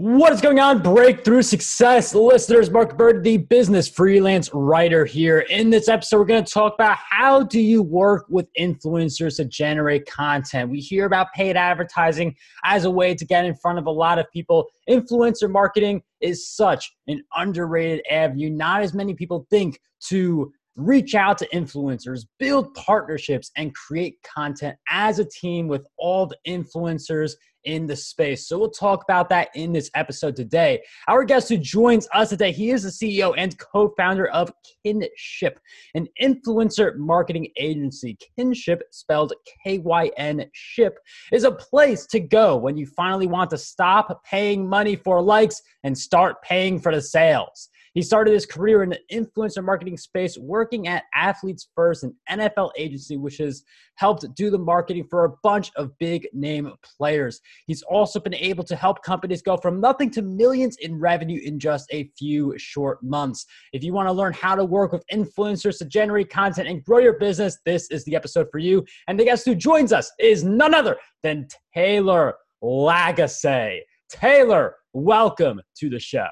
What 0.00 0.32
is 0.32 0.40
going 0.40 0.60
on, 0.60 0.80
Breakthrough 0.80 1.42
Success 1.42 2.14
listeners? 2.14 2.70
Mark 2.70 2.96
Bird, 2.96 3.24
the 3.24 3.38
business 3.38 3.88
freelance 3.88 4.48
writer 4.54 5.04
here. 5.04 5.40
In 5.40 5.70
this 5.70 5.88
episode, 5.88 6.18
we're 6.20 6.24
going 6.24 6.44
to 6.44 6.52
talk 6.52 6.74
about 6.74 6.96
how 6.98 7.42
do 7.42 7.60
you 7.60 7.82
work 7.82 8.24
with 8.28 8.48
influencers 8.56 9.38
to 9.38 9.44
generate 9.46 10.06
content. 10.06 10.70
We 10.70 10.78
hear 10.78 11.04
about 11.04 11.32
paid 11.34 11.56
advertising 11.56 12.36
as 12.62 12.84
a 12.84 12.90
way 12.92 13.12
to 13.16 13.24
get 13.24 13.44
in 13.44 13.56
front 13.56 13.80
of 13.80 13.86
a 13.86 13.90
lot 13.90 14.20
of 14.20 14.30
people. 14.32 14.68
Influencer 14.88 15.50
marketing 15.50 16.02
is 16.20 16.48
such 16.48 16.92
an 17.08 17.20
underrated 17.34 18.00
avenue. 18.08 18.50
Not 18.50 18.82
as 18.82 18.94
many 18.94 19.14
people 19.14 19.48
think 19.50 19.80
to 20.10 20.52
reach 20.76 21.16
out 21.16 21.38
to 21.38 21.48
influencers, 21.48 22.24
build 22.38 22.72
partnerships, 22.74 23.50
and 23.56 23.74
create 23.74 24.14
content 24.22 24.76
as 24.88 25.18
a 25.18 25.24
team 25.24 25.66
with 25.66 25.84
all 25.98 26.24
the 26.24 26.36
influencers 26.46 27.32
in 27.68 27.86
the 27.86 27.94
space. 27.94 28.48
So 28.48 28.58
we'll 28.58 28.70
talk 28.70 29.04
about 29.04 29.28
that 29.28 29.50
in 29.54 29.72
this 29.72 29.90
episode 29.94 30.34
today. 30.34 30.82
Our 31.06 31.22
guest 31.22 31.50
who 31.50 31.58
joins 31.58 32.08
us 32.14 32.30
today, 32.30 32.50
he 32.50 32.70
is 32.70 32.82
the 32.82 32.88
CEO 32.88 33.34
and 33.36 33.56
co-founder 33.58 34.28
of 34.28 34.50
Kynship, 34.84 35.56
an 35.94 36.08
influencer 36.20 36.96
marketing 36.96 37.48
agency. 37.58 38.16
Kynship, 38.38 38.80
spelled 38.90 39.34
K-Y-N 39.62 40.46
ship, 40.52 40.98
is 41.30 41.44
a 41.44 41.52
place 41.52 42.06
to 42.06 42.20
go 42.20 42.56
when 42.56 42.78
you 42.78 42.86
finally 42.86 43.26
want 43.26 43.50
to 43.50 43.58
stop 43.58 44.24
paying 44.24 44.66
money 44.66 44.96
for 44.96 45.20
likes 45.20 45.60
and 45.84 45.96
start 45.96 46.40
paying 46.42 46.80
for 46.80 46.94
the 46.94 47.02
sales. 47.02 47.68
He 47.94 48.02
started 48.02 48.34
his 48.34 48.46
career 48.46 48.82
in 48.82 48.90
the 48.90 49.00
influencer 49.12 49.64
marketing 49.64 49.96
space, 49.96 50.36
working 50.38 50.88
at 50.88 51.04
Athletes 51.14 51.68
First, 51.74 52.04
an 52.04 52.14
NFL 52.30 52.70
agency, 52.76 53.16
which 53.16 53.38
has 53.38 53.64
helped 53.96 54.24
do 54.34 54.50
the 54.50 54.58
marketing 54.58 55.06
for 55.08 55.24
a 55.24 55.32
bunch 55.42 55.70
of 55.76 55.96
big 55.98 56.28
name 56.32 56.72
players. 56.82 57.40
He's 57.66 57.82
also 57.82 58.20
been 58.20 58.34
able 58.34 58.64
to 58.64 58.76
help 58.76 59.02
companies 59.02 59.42
go 59.42 59.56
from 59.56 59.80
nothing 59.80 60.10
to 60.12 60.22
millions 60.22 60.76
in 60.78 60.98
revenue 60.98 61.40
in 61.44 61.58
just 61.58 61.88
a 61.92 62.10
few 62.18 62.54
short 62.58 63.02
months. 63.02 63.46
If 63.72 63.82
you 63.82 63.92
want 63.92 64.08
to 64.08 64.12
learn 64.12 64.32
how 64.32 64.54
to 64.54 64.64
work 64.64 64.92
with 64.92 65.04
influencers 65.12 65.78
to 65.78 65.84
generate 65.84 66.30
content 66.30 66.68
and 66.68 66.84
grow 66.84 66.98
your 66.98 67.18
business, 67.18 67.58
this 67.64 67.90
is 67.90 68.04
the 68.04 68.16
episode 68.16 68.48
for 68.50 68.58
you. 68.58 68.84
And 69.08 69.18
the 69.18 69.24
guest 69.24 69.44
who 69.44 69.54
joins 69.54 69.92
us 69.92 70.10
is 70.18 70.44
none 70.44 70.74
other 70.74 70.96
than 71.22 71.48
Taylor 71.74 72.34
Lagasse. 72.62 73.80
Taylor, 74.10 74.74
welcome 74.92 75.60
to 75.78 75.90
the 75.90 76.00
show. 76.00 76.26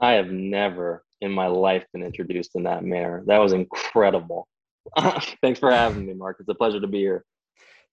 I 0.00 0.12
have 0.12 0.30
never 0.30 1.04
in 1.20 1.30
my 1.30 1.46
life 1.46 1.84
been 1.92 2.02
introduced 2.02 2.52
in 2.54 2.62
that 2.64 2.84
manner. 2.84 3.22
That 3.26 3.38
was 3.38 3.52
incredible. 3.52 4.46
Thanks 5.42 5.58
for 5.58 5.70
having 5.70 6.06
me, 6.06 6.14
Mark. 6.14 6.36
It's 6.40 6.48
a 6.48 6.54
pleasure 6.54 6.80
to 6.80 6.86
be 6.86 6.98
here. 6.98 7.24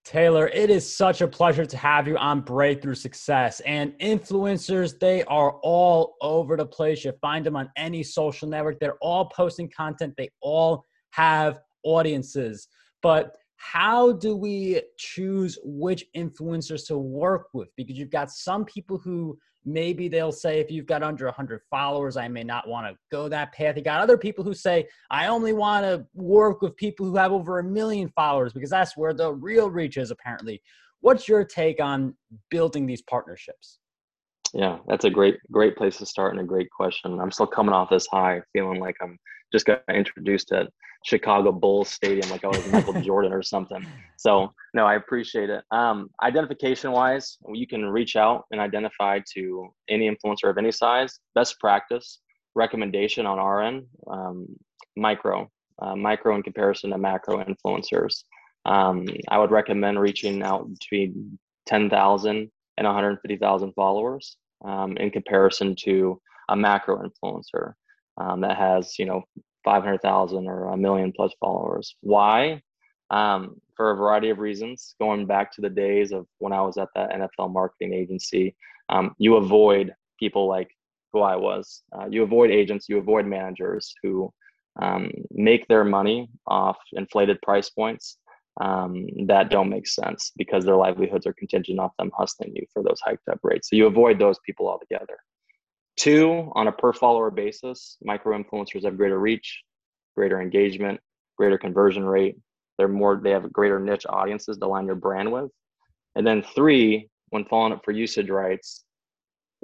Taylor, 0.04 0.48
it 0.48 0.68
is 0.68 0.96
such 0.96 1.22
a 1.22 1.28
pleasure 1.28 1.64
to 1.64 1.76
have 1.78 2.06
you 2.06 2.18
on 2.18 2.42
Breakthrough 2.42 2.94
Success. 2.94 3.60
And 3.60 3.98
influencers, 4.00 4.98
they 4.98 5.24
are 5.24 5.52
all 5.62 6.16
over 6.20 6.58
the 6.58 6.66
place. 6.66 7.04
You 7.04 7.12
find 7.22 7.44
them 7.44 7.56
on 7.56 7.70
any 7.76 8.02
social 8.02 8.46
network. 8.46 8.78
They're 8.80 8.98
all 9.00 9.30
posting 9.30 9.70
content, 9.70 10.12
they 10.18 10.30
all 10.42 10.84
have 11.12 11.58
audiences. 11.84 12.68
But 13.02 13.34
how 13.56 14.12
do 14.12 14.36
we 14.36 14.82
choose 14.98 15.58
which 15.64 16.04
influencers 16.14 16.86
to 16.88 16.98
work 16.98 17.46
with? 17.54 17.68
Because 17.76 17.96
you've 17.96 18.10
got 18.10 18.30
some 18.30 18.66
people 18.66 18.98
who 18.98 19.38
maybe 19.64 20.08
they'll 20.08 20.32
say 20.32 20.60
if 20.60 20.70
you've 20.70 20.86
got 20.86 21.02
under 21.02 21.24
100 21.26 21.60
followers 21.70 22.16
i 22.16 22.28
may 22.28 22.44
not 22.44 22.68
want 22.68 22.86
to 22.86 22.96
go 23.10 23.28
that 23.28 23.52
path. 23.52 23.76
You 23.76 23.82
got 23.82 24.00
other 24.00 24.18
people 24.18 24.44
who 24.44 24.54
say 24.54 24.86
i 25.10 25.26
only 25.26 25.52
want 25.52 25.84
to 25.84 26.06
work 26.14 26.62
with 26.62 26.76
people 26.76 27.06
who 27.06 27.16
have 27.16 27.32
over 27.32 27.58
a 27.58 27.64
million 27.64 28.08
followers 28.14 28.52
because 28.52 28.70
that's 28.70 28.96
where 28.96 29.14
the 29.14 29.32
real 29.32 29.70
reach 29.70 29.96
is 29.96 30.10
apparently. 30.10 30.62
What's 31.00 31.28
your 31.28 31.44
take 31.44 31.80
on 31.80 32.14
building 32.50 32.86
these 32.86 33.02
partnerships? 33.02 33.78
Yeah 34.52 34.78
that's 34.86 35.04
a 35.04 35.10
great 35.10 35.38
great 35.50 35.76
place 35.76 35.98
to 35.98 36.06
start 36.06 36.32
and 36.32 36.40
a 36.40 36.46
great 36.46 36.70
question. 36.70 37.18
I'm 37.20 37.30
still 37.30 37.46
coming 37.46 37.74
off 37.74 37.90
this 37.90 38.06
high 38.06 38.42
feeling 38.52 38.80
like 38.80 38.96
i'm 39.00 39.18
just 39.54 39.66
got 39.66 39.82
introduced 39.88 40.50
at 40.52 40.68
Chicago 41.04 41.52
Bulls 41.52 41.88
Stadium 41.88 42.28
like 42.28 42.44
I 42.44 42.48
was 42.48 42.66
Michael 42.72 43.00
Jordan 43.02 43.32
or 43.32 43.40
something. 43.40 43.86
So 44.16 44.52
no, 44.74 44.84
I 44.84 44.94
appreciate 44.96 45.48
it. 45.48 45.62
Um, 45.70 46.10
identification 46.20 46.90
wise, 46.90 47.38
you 47.52 47.68
can 47.68 47.84
reach 47.84 48.16
out 48.16 48.46
and 48.50 48.60
identify 48.60 49.20
to 49.34 49.68
any 49.88 50.10
influencer 50.10 50.50
of 50.50 50.58
any 50.58 50.72
size. 50.72 51.20
Best 51.36 51.60
practice 51.60 52.20
recommendation 52.56 53.26
on 53.26 53.38
our 53.38 53.62
end, 53.62 53.84
um, 54.10 54.46
micro, 54.96 55.48
uh, 55.80 55.94
micro 55.94 56.34
in 56.34 56.42
comparison 56.42 56.90
to 56.90 56.98
macro 56.98 57.44
influencers. 57.44 58.24
Um, 58.66 59.06
I 59.28 59.38
would 59.38 59.52
recommend 59.52 60.00
reaching 60.00 60.42
out 60.42 60.68
between 60.68 61.38
10,000 61.66 62.50
and 62.78 62.86
150,000 62.86 63.72
followers 63.74 64.36
um, 64.64 64.96
in 64.96 65.10
comparison 65.10 65.76
to 65.84 66.20
a 66.48 66.56
macro 66.56 67.02
influencer 67.06 67.74
um, 68.18 68.40
that 68.40 68.56
has 68.56 68.98
you 68.98 69.06
know 69.06 69.22
500,000 69.64 70.46
or 70.46 70.66
a 70.68 70.76
million 70.76 71.12
plus 71.12 71.32
followers. 71.40 71.96
Why? 72.00 72.62
Um, 73.10 73.56
for 73.76 73.90
a 73.90 73.96
variety 73.96 74.30
of 74.30 74.38
reasons. 74.38 74.94
Going 75.00 75.26
back 75.26 75.52
to 75.52 75.60
the 75.60 75.70
days 75.70 76.12
of 76.12 76.26
when 76.38 76.52
I 76.52 76.60
was 76.60 76.76
at 76.76 76.88
that 76.94 77.10
NFL 77.10 77.52
marketing 77.52 77.92
agency, 77.92 78.54
um, 78.88 79.14
you 79.18 79.36
avoid 79.36 79.94
people 80.18 80.48
like 80.48 80.68
who 81.12 81.20
I 81.20 81.36
was. 81.36 81.82
Uh, 81.96 82.06
you 82.10 82.22
avoid 82.22 82.50
agents, 82.50 82.88
you 82.88 82.98
avoid 82.98 83.26
managers 83.26 83.94
who 84.02 84.32
um, 84.80 85.10
make 85.30 85.66
their 85.68 85.84
money 85.84 86.28
off 86.46 86.76
inflated 86.92 87.40
price 87.42 87.70
points 87.70 88.18
um, 88.60 89.06
that 89.26 89.50
don't 89.50 89.70
make 89.70 89.86
sense 89.86 90.32
because 90.36 90.64
their 90.64 90.76
livelihoods 90.76 91.26
are 91.26 91.32
contingent 91.32 91.78
off 91.78 91.96
them 91.98 92.10
hustling 92.16 92.52
you 92.54 92.66
for 92.72 92.82
those 92.82 93.00
hiked 93.04 93.28
up 93.28 93.40
rates. 93.42 93.70
So 93.70 93.76
you 93.76 93.86
avoid 93.86 94.18
those 94.18 94.38
people 94.44 94.68
altogether. 94.68 95.18
Two, 95.96 96.50
on 96.54 96.66
a 96.66 96.72
per 96.72 96.92
follower 96.92 97.30
basis, 97.30 97.96
micro 98.02 98.36
influencers 98.36 98.84
have 98.84 98.96
greater 98.96 99.18
reach, 99.18 99.62
greater 100.16 100.40
engagement, 100.40 101.00
greater 101.36 101.58
conversion 101.58 102.04
rate. 102.04 102.36
They're 102.78 102.88
more, 102.88 103.20
they 103.22 103.30
have 103.30 103.52
greater 103.52 103.78
niche 103.78 104.06
audiences 104.08 104.58
to 104.58 104.66
line 104.66 104.86
your 104.86 104.96
brand 104.96 105.30
with. 105.32 105.50
And 106.16 106.26
then 106.26 106.42
three, 106.42 107.08
when 107.30 107.44
following 107.44 107.72
up 107.72 107.84
for 107.84 107.92
usage 107.92 108.30
rights, 108.30 108.84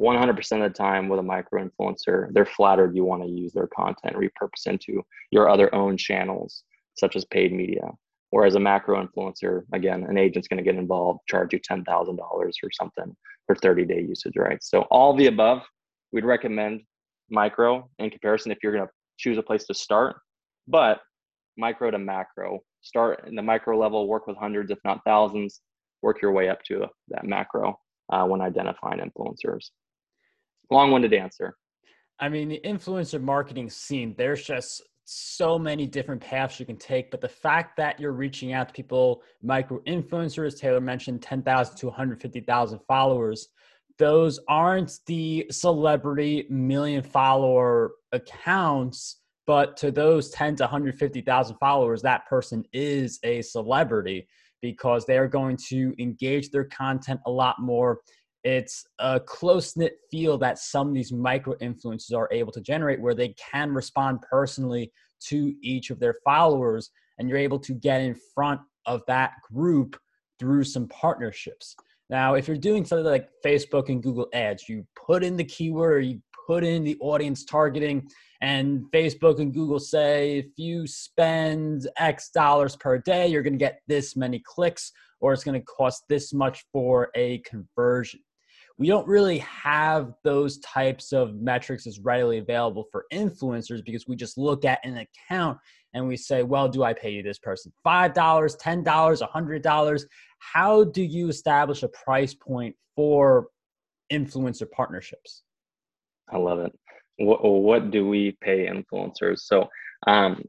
100% 0.00 0.52
of 0.52 0.60
the 0.60 0.70
time 0.70 1.08
with 1.08 1.20
a 1.20 1.22
micro 1.22 1.66
influencer, 1.66 2.32
they're 2.32 2.46
flattered 2.46 2.96
you 2.96 3.04
want 3.04 3.22
to 3.22 3.28
use 3.28 3.52
their 3.52 3.66
content, 3.66 4.16
repurpose 4.16 4.66
into 4.66 5.02
your 5.30 5.48
other 5.48 5.74
own 5.74 5.96
channels, 5.96 6.62
such 6.94 7.16
as 7.16 7.24
paid 7.26 7.52
media. 7.52 7.90
Whereas 8.30 8.54
a 8.54 8.60
macro 8.60 9.04
influencer, 9.04 9.62
again, 9.72 10.04
an 10.04 10.16
agent's 10.16 10.48
going 10.48 10.58
to 10.58 10.64
get 10.64 10.78
involved, 10.78 11.20
charge 11.28 11.52
you 11.52 11.60
$10,000 11.60 12.18
or 12.18 12.52
something 12.72 13.16
for 13.46 13.56
30 13.56 13.84
day 13.84 14.00
usage 14.00 14.36
rights. 14.36 14.70
So 14.70 14.82
all 14.82 15.14
the 15.14 15.26
above 15.26 15.62
we'd 16.12 16.24
recommend 16.24 16.82
micro 17.30 17.88
in 17.98 18.10
comparison 18.10 18.52
if 18.52 18.58
you're 18.62 18.72
going 18.72 18.86
to 18.86 18.92
choose 19.18 19.38
a 19.38 19.42
place 19.42 19.64
to 19.64 19.74
start, 19.74 20.16
but 20.66 21.00
micro 21.56 21.90
to 21.90 21.98
macro. 21.98 22.60
Start 22.82 23.26
in 23.28 23.34
the 23.34 23.42
micro 23.42 23.78
level, 23.78 24.08
work 24.08 24.26
with 24.26 24.36
hundreds, 24.36 24.70
if 24.70 24.78
not 24.84 25.00
thousands, 25.04 25.60
work 26.02 26.22
your 26.22 26.32
way 26.32 26.48
up 26.48 26.62
to 26.64 26.86
that 27.08 27.24
macro 27.24 27.78
uh, 28.10 28.24
when 28.24 28.40
identifying 28.40 29.00
influencers. 29.00 29.70
Long 30.70 30.90
winded 30.90 31.12
answer. 31.12 31.54
I 32.18 32.28
mean, 32.28 32.48
the 32.48 32.60
influencer 32.64 33.20
marketing 33.20 33.70
scene, 33.70 34.14
there's 34.16 34.44
just 34.44 34.82
so 35.04 35.58
many 35.58 35.86
different 35.86 36.20
paths 36.20 36.60
you 36.60 36.66
can 36.66 36.76
take. 36.76 37.10
But 37.10 37.20
the 37.20 37.28
fact 37.28 37.76
that 37.78 37.98
you're 37.98 38.12
reaching 38.12 38.52
out 38.52 38.68
to 38.68 38.74
people, 38.74 39.22
micro 39.42 39.80
influencers, 39.80 40.58
Taylor 40.58 40.80
mentioned 40.80 41.22
10,000 41.22 41.76
to 41.76 41.86
150,000 41.86 42.78
followers, 42.86 43.48
those 44.00 44.40
aren't 44.48 44.98
the 45.06 45.46
celebrity 45.50 46.46
million 46.48 47.02
follower 47.02 47.92
accounts 48.12 49.18
but 49.46 49.76
to 49.76 49.90
those 49.90 50.30
10 50.30 50.56
to 50.56 50.62
150,000 50.62 51.56
followers 51.56 52.00
that 52.00 52.26
person 52.26 52.64
is 52.72 53.18
a 53.24 53.42
celebrity 53.42 54.26
because 54.62 55.04
they 55.04 55.18
are 55.18 55.28
going 55.28 55.56
to 55.68 55.94
engage 55.98 56.50
their 56.50 56.64
content 56.64 57.20
a 57.26 57.30
lot 57.30 57.56
more. 57.60 58.00
It's 58.42 58.86
a 58.98 59.20
close 59.20 59.76
knit 59.76 59.96
feel 60.10 60.38
that 60.38 60.58
some 60.58 60.88
of 60.88 60.94
these 60.94 61.12
micro 61.12 61.54
influencers 61.56 62.16
are 62.16 62.28
able 62.32 62.52
to 62.52 62.60
generate 62.60 63.00
where 63.00 63.14
they 63.14 63.34
can 63.34 63.74
respond 63.74 64.20
personally 64.30 64.92
to 65.26 65.52
each 65.62 65.90
of 65.90 66.00
their 66.00 66.16
followers 66.24 66.90
and 67.18 67.28
you're 67.28 67.38
able 67.38 67.58
to 67.58 67.74
get 67.74 68.00
in 68.00 68.16
front 68.34 68.60
of 68.86 69.02
that 69.06 69.32
group 69.52 69.98
through 70.38 70.64
some 70.64 70.88
partnerships 70.88 71.76
now, 72.10 72.34
if 72.34 72.48
you're 72.48 72.56
doing 72.56 72.84
something 72.84 73.06
like 73.06 73.28
Facebook 73.44 73.88
and 73.88 74.02
Google 74.02 74.26
ads, 74.34 74.68
you 74.68 74.84
put 74.96 75.22
in 75.22 75.36
the 75.36 75.44
keyword 75.44 75.92
or 75.92 76.00
you 76.00 76.20
put 76.44 76.64
in 76.64 76.82
the 76.82 76.96
audience 77.00 77.44
targeting, 77.44 78.08
and 78.42 78.82
Facebook 78.92 79.38
and 79.38 79.54
Google 79.54 79.78
say 79.78 80.38
if 80.38 80.46
you 80.56 80.88
spend 80.88 81.88
X 81.98 82.30
dollars 82.30 82.74
per 82.74 82.98
day, 82.98 83.28
you're 83.28 83.42
going 83.42 83.52
to 83.52 83.58
get 83.58 83.80
this 83.86 84.16
many 84.16 84.42
clicks, 84.44 84.90
or 85.20 85.32
it's 85.32 85.44
going 85.44 85.60
to 85.60 85.64
cost 85.66 86.02
this 86.08 86.32
much 86.32 86.64
for 86.72 87.10
a 87.14 87.38
conversion. 87.38 88.20
We 88.76 88.88
don't 88.88 89.06
really 89.06 89.38
have 89.38 90.14
those 90.24 90.58
types 90.60 91.12
of 91.12 91.34
metrics 91.34 91.86
as 91.86 92.00
readily 92.00 92.38
available 92.38 92.86
for 92.90 93.04
influencers 93.12 93.84
because 93.84 94.08
we 94.08 94.16
just 94.16 94.36
look 94.38 94.64
at 94.64 94.80
an 94.84 95.06
account 95.06 95.58
and 95.94 96.06
we 96.06 96.16
say, 96.16 96.42
well, 96.42 96.68
do 96.68 96.82
I 96.82 96.92
pay 96.92 97.10
you 97.10 97.22
this 97.22 97.38
person 97.38 97.72
$5, 97.86 98.14
$10, 98.14 98.84
$100? 98.84 100.02
How 100.38 100.84
do 100.84 101.02
you 101.02 101.28
establish 101.28 101.82
a 101.82 101.88
price 101.88 102.34
point 102.34 102.74
for 102.96 103.48
influencer 104.12 104.70
partnerships? 104.70 105.42
I 106.32 106.38
love 106.38 106.60
it. 106.60 106.72
What, 107.18 107.44
what 107.44 107.90
do 107.90 108.08
we 108.08 108.36
pay 108.40 108.66
influencers? 108.66 109.40
So, 109.40 109.68
um, 110.06 110.42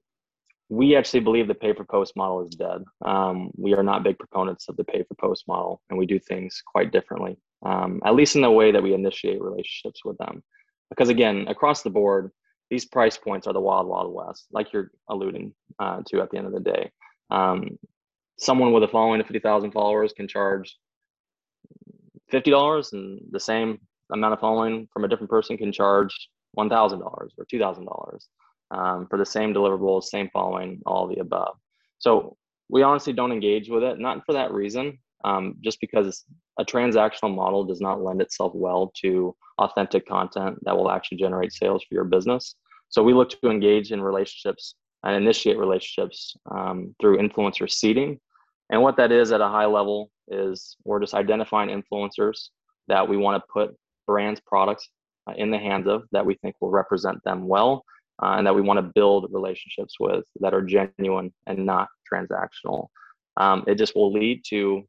we 0.72 0.96
actually 0.96 1.20
believe 1.20 1.50
the 1.50 1.54
pay 1.54 1.74
for 1.74 1.84
post 1.84 2.16
model 2.16 2.48
is 2.48 2.56
dead. 2.56 2.82
Um, 3.04 3.52
we 3.58 3.74
are 3.74 3.84
not 3.84 4.06
big 4.06 4.18
proponents 4.18 4.70
of 4.70 4.78
the 4.78 4.86
pay 4.86 5.04
for 5.04 5.16
post 5.16 5.44
model, 5.46 5.82
and 5.90 6.00
we 6.00 6.06
do 6.06 6.18
things 6.18 6.64
quite 6.66 6.94
differently, 6.94 7.38
um, 7.66 8.00
at 8.06 8.16
least 8.16 8.38
in 8.38 8.42
the 8.42 8.50
way 8.50 8.72
that 8.72 8.82
we 8.82 8.94
initiate 8.94 9.42
relationships 9.42 10.00
with 10.06 10.18
them. 10.18 10.42
Because 10.90 11.10
again, 11.10 11.46
across 11.50 11.84
the 11.84 11.90
board, 11.90 12.32
these 12.71 12.85
price 12.85 13.18
points 13.18 13.47
are 13.47 13.53
the 13.53 13.59
wild, 13.59 13.85
wild 13.85 14.12
west, 14.13 14.47
like 14.51 14.71
you're 14.71 14.91
alluding 15.09 15.53
uh, 15.77 16.01
to 16.07 16.21
at 16.21 16.31
the 16.31 16.38
end 16.38 16.47
of 16.47 16.53
the 16.53 16.59
day. 16.62 16.89
Um, 17.29 17.77
someone 18.39 18.71
with 18.71 18.83
a 18.83 18.88
following 18.88 19.19
of 19.19 19.27
50,000 19.27 19.71
followers 19.71 20.13
can 20.13 20.25
charge 20.25 20.77
$50 22.31 22.94
and 22.94 23.19
the 23.29 23.39
same 23.41 23.77
amount 24.13 24.33
of 24.33 24.39
following 24.39 24.88
from 24.94 25.03
a 25.03 25.09
different 25.09 25.29
person 25.29 25.57
can 25.57 25.73
charge 25.73 26.29
$1,000 26.57 27.01
or 27.01 27.27
$2,000 27.53 28.19
um, 28.71 29.06
for 29.07 29.19
the 29.19 29.25
same 29.25 29.53
deliverables, 29.53 30.06
same 30.06 30.29
following, 30.31 30.81
all 30.85 31.07
the 31.07 31.19
above. 31.19 31.57
So 32.00 32.38
we 32.69 32.83
honestly 32.83 33.12
don't 33.12 33.33
engage 33.33 33.68
with 33.68 33.83
it, 33.83 34.00
not 34.00 34.25
for 34.25 34.31
that 34.31 34.53
reason, 34.53 34.97
um, 35.23 35.56
just 35.62 35.79
because 35.79 36.25
a 36.59 36.65
transactional 36.65 37.33
model 37.33 37.63
does 37.63 37.81
not 37.81 38.01
lend 38.01 38.21
itself 38.21 38.53
well 38.56 38.91
to 39.01 39.35
authentic 39.59 40.07
content 40.07 40.57
that 40.63 40.75
will 40.75 40.91
actually 40.91 41.18
generate 41.18 41.51
sales 41.53 41.83
for 41.83 41.95
your 41.95 42.03
business. 42.03 42.56
So 42.89 43.03
we 43.03 43.13
look 43.13 43.29
to 43.29 43.50
engage 43.50 43.91
in 43.91 44.01
relationships 44.01 44.75
and 45.03 45.15
initiate 45.15 45.57
relationships 45.57 46.35
um, 46.50 46.95
through 47.00 47.18
influencer 47.18 47.69
seeding. 47.69 48.19
And 48.69 48.81
what 48.81 48.97
that 48.97 49.12
is 49.12 49.31
at 49.31 49.41
a 49.41 49.47
high 49.47 49.65
level 49.65 50.12
is 50.27 50.75
we're 50.83 51.00
just 51.00 51.13
identifying 51.13 51.69
influencers 51.69 52.50
that 52.88 53.07
we 53.07 53.18
want 53.18 53.41
to 53.41 53.47
put 53.51 53.75
brands 54.07 54.41
products 54.45 54.89
uh, 55.27 55.33
in 55.38 55.51
the 55.51 55.57
hands 55.57 55.88
of 55.88 56.03
that 56.12 56.25
we 56.25 56.35
think 56.35 56.56
will 56.59 56.71
represent 56.71 57.23
them 57.23 57.47
well 57.47 57.83
uh, 58.21 58.35
and 58.38 58.45
that 58.45 58.56
we 58.56 58.62
want 58.62 58.77
to 58.77 58.91
build 58.94 59.27
relationships 59.31 59.95
with 60.00 60.23
that 60.39 60.53
are 60.53 60.62
genuine 60.62 61.33
and 61.47 61.65
not 61.65 61.88
transactional. 62.12 62.88
Um, 63.38 63.63
it 63.68 63.75
just 63.75 63.95
will 63.95 64.12
lead 64.12 64.44
to 64.50 64.83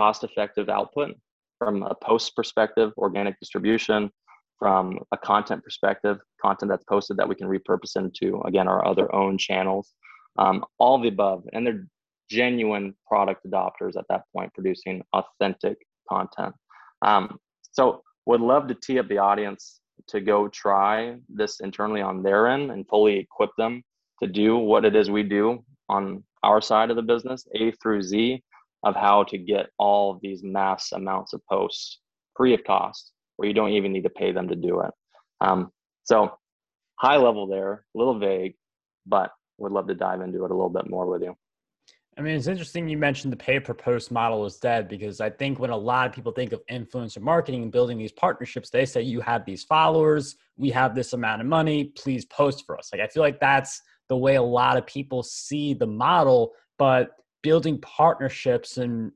cost 0.00 0.24
effective 0.24 0.70
output 0.70 1.10
from 1.58 1.82
a 1.82 1.94
post 1.94 2.34
perspective, 2.34 2.90
organic 2.96 3.38
distribution, 3.38 4.10
from 4.58 4.98
a 5.12 5.18
content 5.18 5.62
perspective, 5.62 6.16
content 6.40 6.70
that's 6.70 6.84
posted 6.84 7.18
that 7.18 7.28
we 7.28 7.34
can 7.34 7.46
repurpose 7.46 7.96
into, 7.96 8.40
again, 8.46 8.66
our 8.66 8.82
other 8.86 9.14
own 9.14 9.36
channels, 9.36 9.92
um, 10.38 10.64
all 10.78 10.98
the 10.98 11.08
above. 11.08 11.42
And 11.52 11.66
they're 11.66 11.86
genuine 12.30 12.94
product 13.06 13.44
adopters 13.46 13.94
at 13.98 14.06
that 14.08 14.22
point, 14.34 14.50
producing 14.54 15.02
authentic 15.12 15.76
content. 16.08 16.54
Um, 17.02 17.38
so, 17.72 18.02
would 18.24 18.40
love 18.40 18.68
to 18.68 18.74
tee 18.74 18.98
up 18.98 19.08
the 19.08 19.18
audience 19.18 19.80
to 20.08 20.22
go 20.22 20.48
try 20.48 21.16
this 21.28 21.60
internally 21.60 22.00
on 22.00 22.22
their 22.22 22.48
end 22.48 22.70
and 22.70 22.88
fully 22.88 23.18
equip 23.18 23.50
them 23.58 23.82
to 24.22 24.26
do 24.26 24.56
what 24.56 24.86
it 24.86 24.96
is 24.96 25.10
we 25.10 25.22
do 25.22 25.62
on 25.90 26.24
our 26.42 26.62
side 26.62 26.88
of 26.88 26.96
the 26.96 27.02
business, 27.02 27.46
A 27.54 27.72
through 27.82 28.02
Z, 28.02 28.42
of 28.82 28.94
how 28.96 29.24
to 29.24 29.38
get 29.38 29.70
all 29.78 30.12
of 30.12 30.20
these 30.22 30.42
mass 30.42 30.92
amounts 30.92 31.32
of 31.32 31.44
posts 31.46 32.00
free 32.36 32.54
of 32.54 32.64
cost, 32.64 33.12
where 33.36 33.48
you 33.48 33.54
don't 33.54 33.70
even 33.70 33.92
need 33.92 34.04
to 34.04 34.10
pay 34.10 34.32
them 34.32 34.48
to 34.48 34.56
do 34.56 34.80
it. 34.80 34.90
Um, 35.40 35.70
so, 36.04 36.32
high 36.96 37.16
level 37.16 37.46
there, 37.46 37.84
a 37.94 37.98
little 37.98 38.18
vague, 38.18 38.54
but 39.06 39.30
would 39.58 39.72
love 39.72 39.86
to 39.88 39.94
dive 39.94 40.20
into 40.20 40.44
it 40.44 40.50
a 40.50 40.54
little 40.54 40.70
bit 40.70 40.88
more 40.88 41.06
with 41.06 41.22
you. 41.22 41.36
I 42.18 42.22
mean, 42.22 42.34
it's 42.34 42.48
interesting 42.48 42.88
you 42.88 42.98
mentioned 42.98 43.32
the 43.32 43.36
pay 43.36 43.60
per 43.60 43.72
post 43.72 44.10
model 44.10 44.44
is 44.44 44.58
dead 44.58 44.88
because 44.88 45.20
I 45.20 45.30
think 45.30 45.58
when 45.58 45.70
a 45.70 45.76
lot 45.76 46.06
of 46.06 46.12
people 46.12 46.32
think 46.32 46.52
of 46.52 46.60
influencer 46.70 47.20
marketing 47.20 47.62
and 47.62 47.72
building 47.72 47.98
these 47.98 48.12
partnerships, 48.12 48.68
they 48.68 48.84
say 48.84 49.00
you 49.02 49.20
have 49.20 49.44
these 49.44 49.64
followers, 49.64 50.36
we 50.56 50.70
have 50.70 50.94
this 50.94 51.12
amount 51.12 51.40
of 51.40 51.46
money, 51.46 51.84
please 51.84 52.24
post 52.26 52.64
for 52.66 52.76
us. 52.76 52.90
Like 52.92 53.00
I 53.00 53.06
feel 53.06 53.22
like 53.22 53.40
that's 53.40 53.80
the 54.08 54.16
way 54.16 54.34
a 54.34 54.42
lot 54.42 54.76
of 54.76 54.86
people 54.86 55.22
see 55.22 55.72
the 55.72 55.86
model, 55.86 56.52
but 56.78 57.12
building 57.42 57.80
partnerships 57.80 58.76
and 58.76 59.12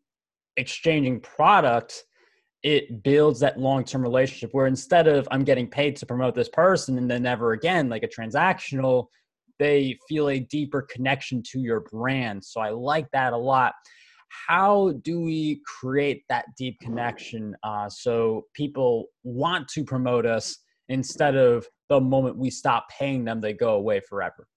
exchanging 0.57 1.21
products 1.21 2.05
it 2.63 3.03
builds 3.03 3.41
that 3.41 3.59
long-term 3.59 4.01
relationship 4.03 4.51
where 4.53 4.67
instead 4.67 5.07
of 5.07 5.27
i'm 5.31 5.45
getting 5.45 5.69
paid 5.69 5.97
to 5.97 6.07
promote 6.07 6.35
this 6.35 6.49
person 6.49 6.97
and 6.99 7.11
then 7.11 7.23
never 7.23 7.53
again 7.53 7.89
like 7.89 8.03
a 8.03 8.09
transactional 8.09 9.07
they 9.59 9.99
feel 10.09 10.29
a 10.29 10.41
deeper 10.41 10.83
connection 10.83 11.43
to 11.43 11.61
your 11.61 11.81
brand. 11.81 12.45
So 12.45 12.61
I 12.61 12.71
like 12.71 13.11
that 13.13 13.33
a 13.33 13.37
lot. 13.37 13.75
How 14.49 14.93
do 15.03 15.21
we 15.21 15.61
create 15.65 16.25
that 16.29 16.47
deep 16.59 16.81
connection 16.81 17.55
uh, 17.63 17.89
so 17.89 18.47
people 18.55 19.07
want 19.23 19.69
to 19.69 19.85
promote 19.85 20.27
us 20.27 20.59
instead 20.89 21.37
of 21.37 21.67
the 21.89 22.01
moment 22.01 22.37
we 22.37 22.51
stop 22.51 22.89
paying 22.89 23.25
them, 23.25 23.41
they 23.41 23.53
go 23.53 23.75
away 23.75 24.01
forever? 24.01 24.49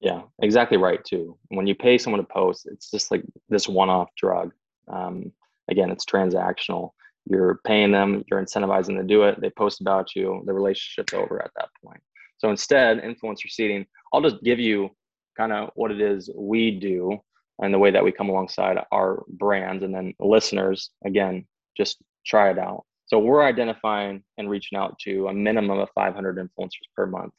Yeah, 0.00 0.22
exactly 0.42 0.76
right, 0.76 1.02
too. 1.04 1.38
When 1.48 1.66
you 1.66 1.74
pay 1.74 1.98
someone 1.98 2.20
to 2.20 2.28
post, 2.32 2.66
it's 2.70 2.90
just 2.90 3.10
like 3.10 3.22
this 3.48 3.68
one 3.68 3.88
off 3.88 4.10
drug. 4.16 4.52
Um, 4.88 5.32
again, 5.70 5.90
it's 5.90 6.04
transactional. 6.04 6.90
You're 7.26 7.60
paying 7.64 7.90
them, 7.90 8.22
you're 8.30 8.42
incentivizing 8.42 8.88
them 8.88 8.98
to 8.98 9.04
do 9.04 9.22
it. 9.22 9.40
They 9.40 9.50
post 9.50 9.80
about 9.80 10.14
you, 10.14 10.42
the 10.46 10.52
relationship's 10.52 11.14
over 11.14 11.42
at 11.42 11.52
that 11.56 11.70
point. 11.82 12.02
So 12.36 12.50
instead, 12.50 13.00
influencer 13.00 13.48
seeding, 13.48 13.86
I'll 14.12 14.20
just 14.20 14.42
give 14.42 14.58
you 14.58 14.90
kind 15.36 15.52
of 15.52 15.70
what 15.74 15.90
it 15.90 16.00
is 16.00 16.30
we 16.36 16.70
do 16.70 17.18
and 17.60 17.72
the 17.72 17.78
way 17.78 17.90
that 17.90 18.04
we 18.04 18.12
come 18.12 18.28
alongside 18.28 18.78
our 18.92 19.24
brands 19.28 19.82
and 19.82 19.94
then 19.94 20.14
listeners 20.18 20.90
again 21.04 21.44
just 21.76 21.98
try 22.24 22.50
it 22.50 22.58
out 22.58 22.84
so 23.06 23.18
we're 23.18 23.44
identifying 23.44 24.22
and 24.38 24.48
reaching 24.48 24.78
out 24.78 24.98
to 24.98 25.28
a 25.28 25.34
minimum 25.34 25.78
of 25.78 25.88
500 25.94 26.36
influencers 26.36 26.88
per 26.96 27.06
month 27.06 27.32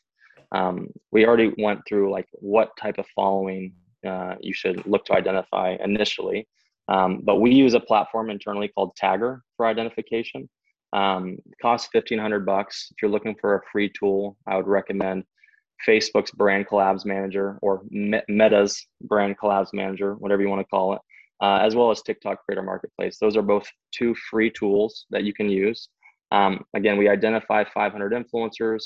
um, 0.52 0.88
we 1.12 1.26
already 1.26 1.54
went 1.58 1.82
through 1.88 2.12
like 2.12 2.28
what 2.34 2.70
type 2.80 2.98
of 2.98 3.06
following 3.16 3.74
uh, 4.08 4.36
you 4.42 4.54
should 4.54 4.86
look 4.86 5.06
to 5.06 5.14
identify 5.14 5.76
initially 5.84 6.48
um, 6.88 7.22
but 7.24 7.38
we 7.38 7.52
use 7.52 7.74
a 7.74 7.80
platform 7.80 8.30
internally 8.30 8.68
called 8.68 8.92
tagger 9.02 9.42
for 9.58 9.66
identification 9.66 10.48
um, 10.96 11.38
costs 11.62 11.90
1500 11.94 12.46
bucks. 12.46 12.88
If 12.92 13.02
you're 13.02 13.12
looking 13.12 13.36
for 13.36 13.56
a 13.56 13.62
free 13.72 13.90
tool, 13.90 14.38
I 14.48 14.56
would 14.56 14.68
recommend 14.68 15.26
Facebook's 15.86 16.32
brand 16.32 16.68
collabs 16.68 17.06
manager 17.06 17.60
or 17.62 17.84
Meta's 17.90 18.88
brand 19.02 19.38
collabs 19.38 19.74
manager, 19.74 20.16
whatever 20.16 20.42
you 20.42 20.50
want 20.50 20.62
to 20.62 20.70
call 20.70 20.94
it, 20.94 21.02
uh, 21.42 21.60
as 21.62 21.76
well 21.76 21.92
as 21.92 22.02
TikTok 22.02 22.46
Creator 22.46 22.64
Marketplace. 22.64 23.18
Those 23.20 23.36
are 23.36 23.42
both 23.42 23.68
two 23.92 24.16
free 24.30 24.50
tools 24.50 25.06
that 25.10 25.26
you 25.26 25.34
can 25.34 25.50
use. 25.50 25.90
Um, 26.32 26.64
again, 26.74 26.98
we 26.98 27.10
identify 27.10 27.66
500 27.66 28.14
influencers, 28.14 28.86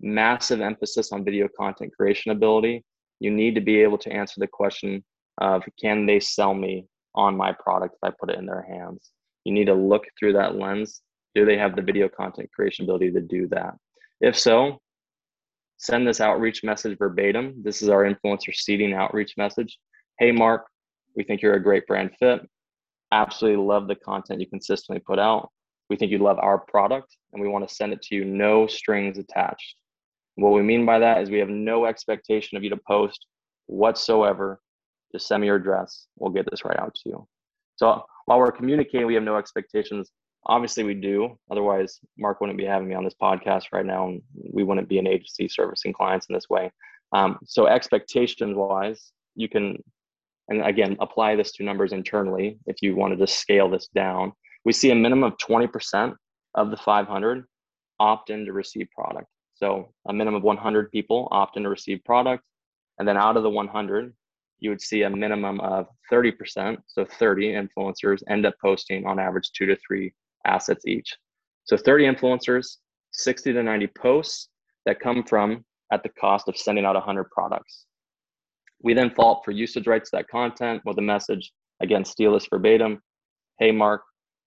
massive 0.00 0.60
emphasis 0.60 1.12
on 1.12 1.24
video 1.24 1.48
content 1.56 1.92
creation 1.96 2.32
ability. 2.32 2.84
You 3.20 3.30
need 3.30 3.54
to 3.54 3.60
be 3.60 3.80
able 3.80 3.98
to 3.98 4.12
answer 4.12 4.34
the 4.38 4.46
question 4.46 5.04
of 5.38 5.62
can 5.80 6.06
they 6.06 6.20
sell 6.20 6.54
me 6.54 6.86
on 7.14 7.36
my 7.36 7.52
product 7.52 7.94
if 7.94 8.08
I 8.08 8.14
put 8.18 8.30
it 8.30 8.38
in 8.38 8.46
their 8.46 8.62
hands? 8.62 9.10
You 9.44 9.52
need 9.52 9.66
to 9.66 9.74
look 9.74 10.04
through 10.18 10.34
that 10.34 10.56
lens 10.56 11.02
do 11.34 11.44
they 11.44 11.58
have 11.58 11.74
the 11.74 11.82
video 11.82 12.08
content 12.08 12.50
creation 12.52 12.84
ability 12.84 13.10
to 13.12 13.20
do 13.20 13.48
that? 13.48 13.74
If 14.20 14.38
so, 14.38 14.80
send 15.78 16.06
this 16.06 16.20
outreach 16.20 16.62
message 16.62 16.96
verbatim. 16.98 17.62
This 17.62 17.82
is 17.82 17.88
our 17.88 18.04
influencer 18.04 18.54
seeding 18.54 18.94
outreach 18.94 19.34
message. 19.36 19.78
Hey, 20.18 20.30
Mark, 20.30 20.66
we 21.16 21.24
think 21.24 21.42
you're 21.42 21.54
a 21.54 21.62
great 21.62 21.86
brand 21.86 22.12
fit. 22.18 22.48
Absolutely 23.10 23.64
love 23.64 23.88
the 23.88 23.96
content 23.96 24.40
you 24.40 24.46
consistently 24.46 25.02
put 25.04 25.18
out. 25.18 25.50
We 25.90 25.96
think 25.96 26.12
you 26.12 26.18
love 26.18 26.38
our 26.38 26.58
product 26.58 27.16
and 27.32 27.42
we 27.42 27.48
want 27.48 27.68
to 27.68 27.74
send 27.74 27.92
it 27.92 28.02
to 28.02 28.14
you, 28.14 28.24
no 28.24 28.66
strings 28.66 29.18
attached. 29.18 29.76
What 30.36 30.52
we 30.52 30.62
mean 30.62 30.84
by 30.84 30.98
that 30.98 31.22
is 31.22 31.30
we 31.30 31.38
have 31.38 31.48
no 31.48 31.86
expectation 31.86 32.56
of 32.56 32.64
you 32.64 32.70
to 32.70 32.80
post 32.88 33.26
whatsoever. 33.66 34.60
Just 35.12 35.28
send 35.28 35.42
me 35.42 35.46
your 35.46 35.56
address. 35.56 36.06
We'll 36.18 36.32
get 36.32 36.50
this 36.50 36.64
right 36.64 36.78
out 36.78 36.94
to 36.94 37.08
you. 37.08 37.28
So 37.76 38.02
while 38.26 38.38
we're 38.38 38.52
communicating, 38.52 39.06
we 39.06 39.14
have 39.14 39.22
no 39.22 39.36
expectations 39.36 40.10
obviously 40.46 40.84
we 40.84 40.94
do 40.94 41.38
otherwise 41.50 42.00
mark 42.18 42.40
wouldn't 42.40 42.58
be 42.58 42.64
having 42.64 42.88
me 42.88 42.94
on 42.94 43.04
this 43.04 43.14
podcast 43.20 43.64
right 43.72 43.86
now 43.86 44.08
and 44.08 44.22
we 44.52 44.62
wouldn't 44.62 44.88
be 44.88 44.98
an 44.98 45.06
agency 45.06 45.48
servicing 45.48 45.92
clients 45.92 46.26
in 46.28 46.34
this 46.34 46.48
way 46.50 46.70
um, 47.12 47.38
so 47.44 47.66
expectations 47.66 48.54
wise 48.56 49.12
you 49.34 49.48
can 49.48 49.76
and 50.48 50.64
again 50.64 50.96
apply 51.00 51.34
this 51.34 51.52
to 51.52 51.64
numbers 51.64 51.92
internally 51.92 52.58
if 52.66 52.76
you 52.82 52.94
wanted 52.94 53.18
to 53.18 53.26
scale 53.26 53.70
this 53.70 53.88
down 53.94 54.32
we 54.64 54.72
see 54.72 54.90
a 54.90 54.94
minimum 54.94 55.24
of 55.24 55.38
20% 55.38 56.14
of 56.54 56.70
the 56.70 56.76
500 56.76 57.44
opt 58.00 58.30
in 58.30 58.44
to 58.44 58.52
receive 58.52 58.88
product 58.96 59.26
so 59.54 59.92
a 60.08 60.12
minimum 60.12 60.36
of 60.36 60.42
100 60.42 60.90
people 60.90 61.28
opt 61.30 61.56
in 61.56 61.62
to 61.62 61.68
receive 61.68 62.04
product 62.04 62.42
and 62.98 63.08
then 63.08 63.16
out 63.16 63.36
of 63.36 63.42
the 63.42 63.50
100 63.50 64.12
you 64.60 64.70
would 64.70 64.80
see 64.80 65.02
a 65.02 65.10
minimum 65.10 65.60
of 65.60 65.86
30% 66.10 66.76
so 66.86 67.04
30 67.04 67.52
influencers 67.52 68.22
end 68.28 68.46
up 68.46 68.54
posting 68.60 69.06
on 69.06 69.18
average 69.18 69.50
two 69.52 69.66
to 69.66 69.76
three 69.86 70.12
assets 70.44 70.86
each. 70.86 71.16
So 71.64 71.76
30 71.76 72.04
influencers, 72.04 72.76
60 73.12 73.52
to 73.52 73.62
90 73.62 73.86
posts 73.98 74.48
that 74.86 75.00
come 75.00 75.24
from 75.24 75.64
at 75.92 76.02
the 76.02 76.10
cost 76.10 76.48
of 76.48 76.56
sending 76.56 76.84
out 76.84 76.94
100 76.94 77.24
products. 77.30 77.86
We 78.82 78.92
then 78.92 79.10
fault 79.10 79.42
for 79.44 79.50
usage 79.50 79.86
rights 79.86 80.10
to 80.10 80.16
that 80.16 80.28
content 80.28 80.82
with 80.84 80.98
a 80.98 81.02
message, 81.02 81.52
again, 81.80 82.04
steal 82.04 82.34
this 82.34 82.46
verbatim. 82.50 83.00
Hey, 83.58 83.72
Mark, 83.72 84.02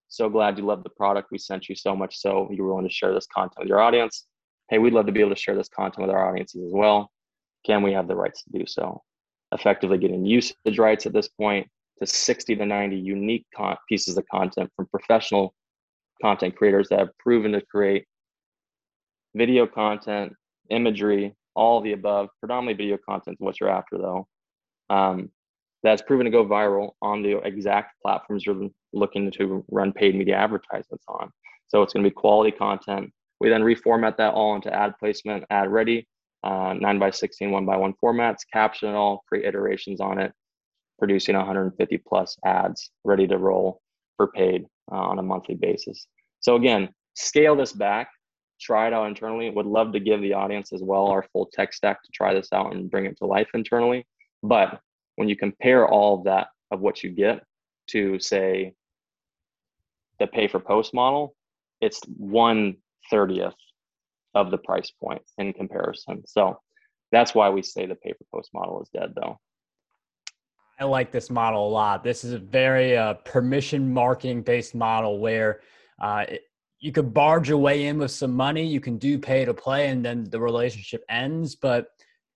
so 0.09 0.29
glad 0.29 0.57
you 0.57 0.65
love 0.65 0.83
the 0.83 0.89
product. 0.91 1.29
We 1.31 1.37
sent 1.37 1.69
you 1.69 1.75
so 1.75 1.95
much 1.95 2.17
so 2.17 2.47
you 2.51 2.63
were 2.63 2.69
willing 2.69 2.87
to 2.87 2.93
share 2.93 3.13
this 3.13 3.27
content 3.33 3.59
with 3.59 3.69
your 3.69 3.81
audience. 3.81 4.25
Hey, 4.69 4.79
we'd 4.79 4.93
love 4.93 5.05
to 5.05 5.11
be 5.11 5.21
able 5.21 5.33
to 5.33 5.41
share 5.41 5.55
this 5.55 5.69
content 5.69 6.05
with 6.05 6.15
our 6.15 6.29
audiences 6.29 6.65
as 6.65 6.73
well. 6.73 7.09
Can 7.65 7.83
we 7.83 7.93
have 7.93 8.07
the 8.07 8.15
rights 8.15 8.43
to 8.43 8.59
do 8.59 8.65
so? 8.65 9.01
Effectively 9.53 9.97
getting 9.97 10.25
usage 10.25 10.77
rights 10.77 11.05
at 11.05 11.13
this 11.13 11.29
point 11.29 11.67
to 11.99 12.07
60 12.07 12.55
to 12.55 12.65
90 12.65 12.95
unique 12.97 13.45
con- 13.55 13.77
pieces 13.87 14.17
of 14.17 14.25
content 14.31 14.69
from 14.75 14.87
professional 14.87 15.53
content 16.21 16.55
creators 16.55 16.89
that 16.89 16.99
have 16.99 17.17
proven 17.19 17.51
to 17.53 17.61
create 17.61 18.05
video 19.35 19.67
content, 19.67 20.33
imagery, 20.69 21.33
all 21.55 21.81
the 21.81 21.93
above, 21.93 22.29
predominantly 22.39 22.85
video 22.85 22.97
content 23.07 23.35
is 23.39 23.43
what 23.43 23.59
you're 23.59 23.69
after 23.69 23.97
though. 23.97 24.27
Um, 24.89 25.31
that's 25.83 26.01
proven 26.01 26.25
to 26.25 26.31
go 26.31 26.45
viral 26.45 26.91
on 27.01 27.23
the 27.23 27.37
exact 27.39 27.93
platforms 28.01 28.45
you're 28.45 28.69
looking 28.93 29.31
to 29.31 29.63
run 29.69 29.93
paid 29.93 30.15
media 30.15 30.35
advertisements 30.35 31.05
on. 31.07 31.31
So 31.67 31.81
it's 31.81 31.93
going 31.93 32.03
to 32.03 32.09
be 32.09 32.13
quality 32.13 32.51
content. 32.51 33.11
We 33.39 33.49
then 33.49 33.61
reformat 33.61 34.17
that 34.17 34.33
all 34.33 34.55
into 34.55 34.73
ad 34.73 34.93
placement, 34.99 35.45
ad 35.49 35.71
ready, 35.71 36.07
uh, 36.43 36.73
9 36.73 36.99
by 36.99 37.11
16, 37.11 37.51
1 37.51 37.65
by 37.65 37.77
1 37.77 37.93
formats, 38.03 38.39
caption 38.51 38.89
it 38.89 38.95
all, 38.95 39.23
create 39.27 39.45
iterations 39.45 39.99
on 40.01 40.19
it, 40.19 40.31
producing 40.99 41.35
150 41.35 41.97
plus 42.07 42.37
ads 42.45 42.91
ready 43.03 43.27
to 43.27 43.37
roll 43.37 43.81
for 44.15 44.27
paid 44.27 44.65
uh, 44.91 44.95
on 44.95 45.19
a 45.19 45.23
monthly 45.23 45.55
basis. 45.55 46.07
So 46.39 46.55
again, 46.55 46.89
scale 47.15 47.55
this 47.55 47.73
back, 47.73 48.09
try 48.59 48.87
it 48.87 48.93
out 48.93 49.07
internally. 49.07 49.49
Would 49.49 49.65
love 49.65 49.93
to 49.93 49.99
give 49.99 50.21
the 50.21 50.33
audience 50.33 50.73
as 50.73 50.81
well 50.81 51.07
our 51.07 51.25
full 51.31 51.49
tech 51.53 51.73
stack 51.73 52.03
to 52.03 52.11
try 52.13 52.33
this 52.33 52.51
out 52.53 52.73
and 52.73 52.89
bring 52.89 53.05
it 53.05 53.17
to 53.17 53.25
life 53.25 53.49
internally. 53.53 54.05
But 54.43 54.79
when 55.15 55.29
you 55.29 55.35
compare 55.35 55.87
all 55.87 56.17
of 56.17 56.23
that 56.25 56.47
of 56.71 56.79
what 56.79 57.03
you 57.03 57.11
get 57.11 57.43
to 57.87 58.19
say 58.19 58.73
the 60.19 60.27
pay 60.27 60.47
for 60.47 60.59
post 60.59 60.93
model, 60.93 61.35
it's 61.81 62.01
one 62.07 62.75
thirtieth 63.09 63.53
of 64.33 64.51
the 64.51 64.57
price 64.57 64.91
point 64.91 65.21
in 65.37 65.53
comparison. 65.53 66.23
So 66.25 66.59
that's 67.11 67.33
why 67.33 67.49
we 67.49 67.61
say 67.61 67.85
the 67.85 67.95
pay 67.95 68.13
for 68.13 68.25
post 68.37 68.49
model 68.53 68.81
is 68.81 68.89
dead 68.89 69.13
though. 69.15 69.39
I 70.79 70.83
like 70.83 71.11
this 71.11 71.29
model 71.29 71.67
a 71.67 71.71
lot. 71.71 72.03
This 72.03 72.23
is 72.23 72.33
a 72.33 72.39
very 72.39 72.95
uh, 72.95 73.15
permission 73.15 73.91
marketing 73.91 74.43
based 74.43 74.75
model 74.75 75.19
where 75.19 75.61
uh, 75.99 76.25
it, 76.27 76.41
you 76.79 76.91
could 76.91 77.13
barge 77.13 77.49
your 77.49 77.57
way 77.57 77.87
in 77.87 77.97
with 77.97 78.11
some 78.11 78.31
money, 78.31 78.63
you 78.63 78.79
can 78.79 78.99
do 78.99 79.17
pay 79.17 79.43
to 79.45 79.53
play, 79.53 79.89
and 79.89 80.05
then 80.05 80.25
the 80.29 80.39
relationship 80.39 81.03
ends. 81.09 81.55
But 81.55 81.87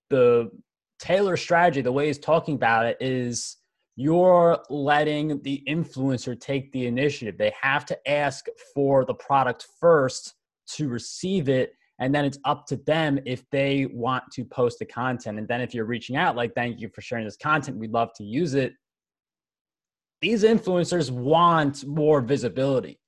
the 0.09 0.49
Taylor 0.97 1.37
strategy, 1.37 1.81
the 1.81 1.91
way 1.91 2.07
he's 2.07 2.17
talking 2.17 2.55
about 2.55 2.87
it, 2.87 2.97
is 2.99 3.57
you're 3.95 4.57
letting 4.69 5.41
the 5.43 5.63
influencer 5.67 6.39
take 6.39 6.71
the 6.71 6.87
initiative. 6.87 7.37
They 7.37 7.53
have 7.61 7.85
to 7.87 8.09
ask 8.09 8.47
for 8.73 9.05
the 9.05 9.13
product 9.13 9.67
first 9.79 10.33
to 10.75 10.87
receive 10.87 11.49
it. 11.49 11.73
And 11.99 12.13
then 12.13 12.25
it's 12.25 12.39
up 12.45 12.65
to 12.67 12.77
them 12.77 13.19
if 13.25 13.47
they 13.51 13.87
want 13.93 14.23
to 14.33 14.43
post 14.43 14.79
the 14.79 14.85
content. 14.85 15.37
And 15.37 15.47
then 15.47 15.61
if 15.61 15.73
you're 15.73 15.85
reaching 15.85 16.15
out, 16.15 16.35
like, 16.35 16.53
thank 16.55 16.79
you 16.79 16.89
for 16.89 17.01
sharing 17.01 17.25
this 17.25 17.37
content, 17.37 17.77
we'd 17.77 17.91
love 17.91 18.09
to 18.15 18.23
use 18.23 18.55
it. 18.55 18.73
These 20.21 20.43
influencers 20.43 21.11
want 21.11 21.85
more 21.85 22.21
visibility. 22.21 22.99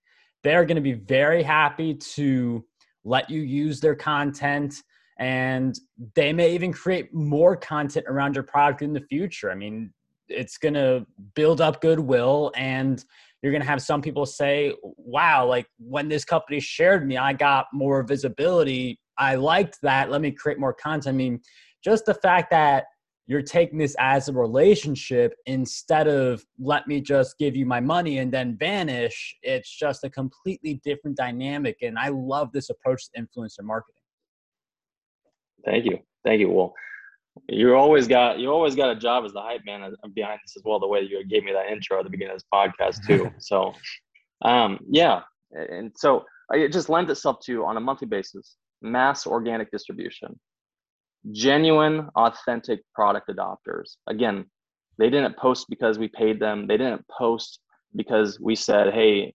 They're 0.43 0.65
going 0.65 0.75
to 0.75 0.81
be 0.81 0.93
very 0.93 1.41
happy 1.41 1.93
to 1.93 2.63
let 3.03 3.29
you 3.29 3.41
use 3.41 3.79
their 3.79 3.95
content 3.95 4.75
and 5.19 5.79
they 6.15 6.33
may 6.33 6.53
even 6.53 6.73
create 6.73 7.13
more 7.13 7.55
content 7.55 8.05
around 8.07 8.35
your 8.35 8.43
product 8.43 8.81
in 8.81 8.93
the 8.93 9.01
future. 9.01 9.51
I 9.51 9.55
mean, 9.55 9.93
it's 10.27 10.57
going 10.57 10.73
to 10.73 11.05
build 11.35 11.61
up 11.61 11.81
goodwill 11.81 12.51
and 12.55 13.03
you're 13.43 13.51
going 13.51 13.61
to 13.61 13.67
have 13.67 13.81
some 13.81 14.01
people 14.01 14.25
say, 14.25 14.73
wow, 14.81 15.45
like 15.45 15.67
when 15.77 16.07
this 16.07 16.23
company 16.23 16.61
shared 16.61 17.05
me, 17.05 17.17
I 17.17 17.33
got 17.33 17.65
more 17.73 18.01
visibility. 18.01 18.97
I 19.17 19.35
liked 19.35 19.79
that. 19.83 20.09
Let 20.09 20.21
me 20.21 20.31
create 20.31 20.59
more 20.59 20.73
content. 20.73 21.13
I 21.13 21.17
mean, 21.17 21.41
just 21.83 22.05
the 22.05 22.13
fact 22.13 22.49
that 22.51 22.85
you're 23.27 23.41
taking 23.41 23.77
this 23.77 23.97
as 23.99 24.29
a 24.29 24.33
relationship 24.33 25.35
instead 25.45 26.07
of 26.07 26.45
let 26.57 26.87
me 26.87 27.01
just 27.01 27.37
give 27.37 27.53
you 27.53 27.65
my 27.65 27.81
money 27.81 28.19
and 28.19 28.31
then 28.31 28.55
vanish, 28.57 29.35
it's 29.43 29.69
just 29.69 30.05
a 30.05 30.09
completely 30.09 30.79
different 30.85 31.17
dynamic. 31.17 31.77
And 31.81 31.99
I 31.99 32.09
love 32.09 32.49
this 32.53 32.69
approach 32.69 33.03
to 33.09 33.21
influencer 33.21 33.61
marketing. 33.63 34.01
Thank 35.65 35.83
you. 35.83 35.99
Thank 36.23 36.39
you. 36.39 36.49
Well, 36.49 36.73
you 37.49 37.75
always 37.75 38.07
got 38.07 38.39
you 38.39 38.51
always 38.51 38.75
got 38.75 38.89
a 38.89 38.95
job 38.95 39.25
as 39.25 39.33
the 39.33 39.41
hype 39.41 39.61
man 39.65 39.93
behind 40.13 40.39
this 40.45 40.55
as 40.55 40.63
well. 40.63 40.79
The 40.79 40.87
way 40.87 41.01
you 41.01 41.25
gave 41.25 41.43
me 41.43 41.51
that 41.51 41.67
intro 41.71 41.99
at 41.99 42.03
the 42.03 42.09
beginning 42.09 42.35
of 42.35 42.37
this 42.37 42.47
podcast 42.53 43.05
too. 43.05 43.31
so, 43.39 43.73
um, 44.43 44.79
yeah, 44.89 45.21
and 45.51 45.91
so 45.95 46.25
it 46.51 46.71
just 46.71 46.89
lends 46.89 47.09
itself 47.11 47.37
to 47.45 47.65
on 47.65 47.77
a 47.77 47.79
monthly 47.79 48.07
basis 48.07 48.57
mass 48.81 49.25
organic 49.25 49.71
distribution, 49.71 50.39
genuine, 51.31 52.09
authentic 52.15 52.81
product 52.93 53.29
adopters. 53.29 53.95
Again, 54.07 54.45
they 54.97 55.09
didn't 55.09 55.37
post 55.37 55.67
because 55.69 55.97
we 55.97 56.09
paid 56.09 56.39
them. 56.39 56.67
They 56.67 56.77
didn't 56.77 57.05
post 57.07 57.59
because 57.95 58.39
we 58.39 58.55
said, 58.55 58.93
"Hey, 58.93 59.33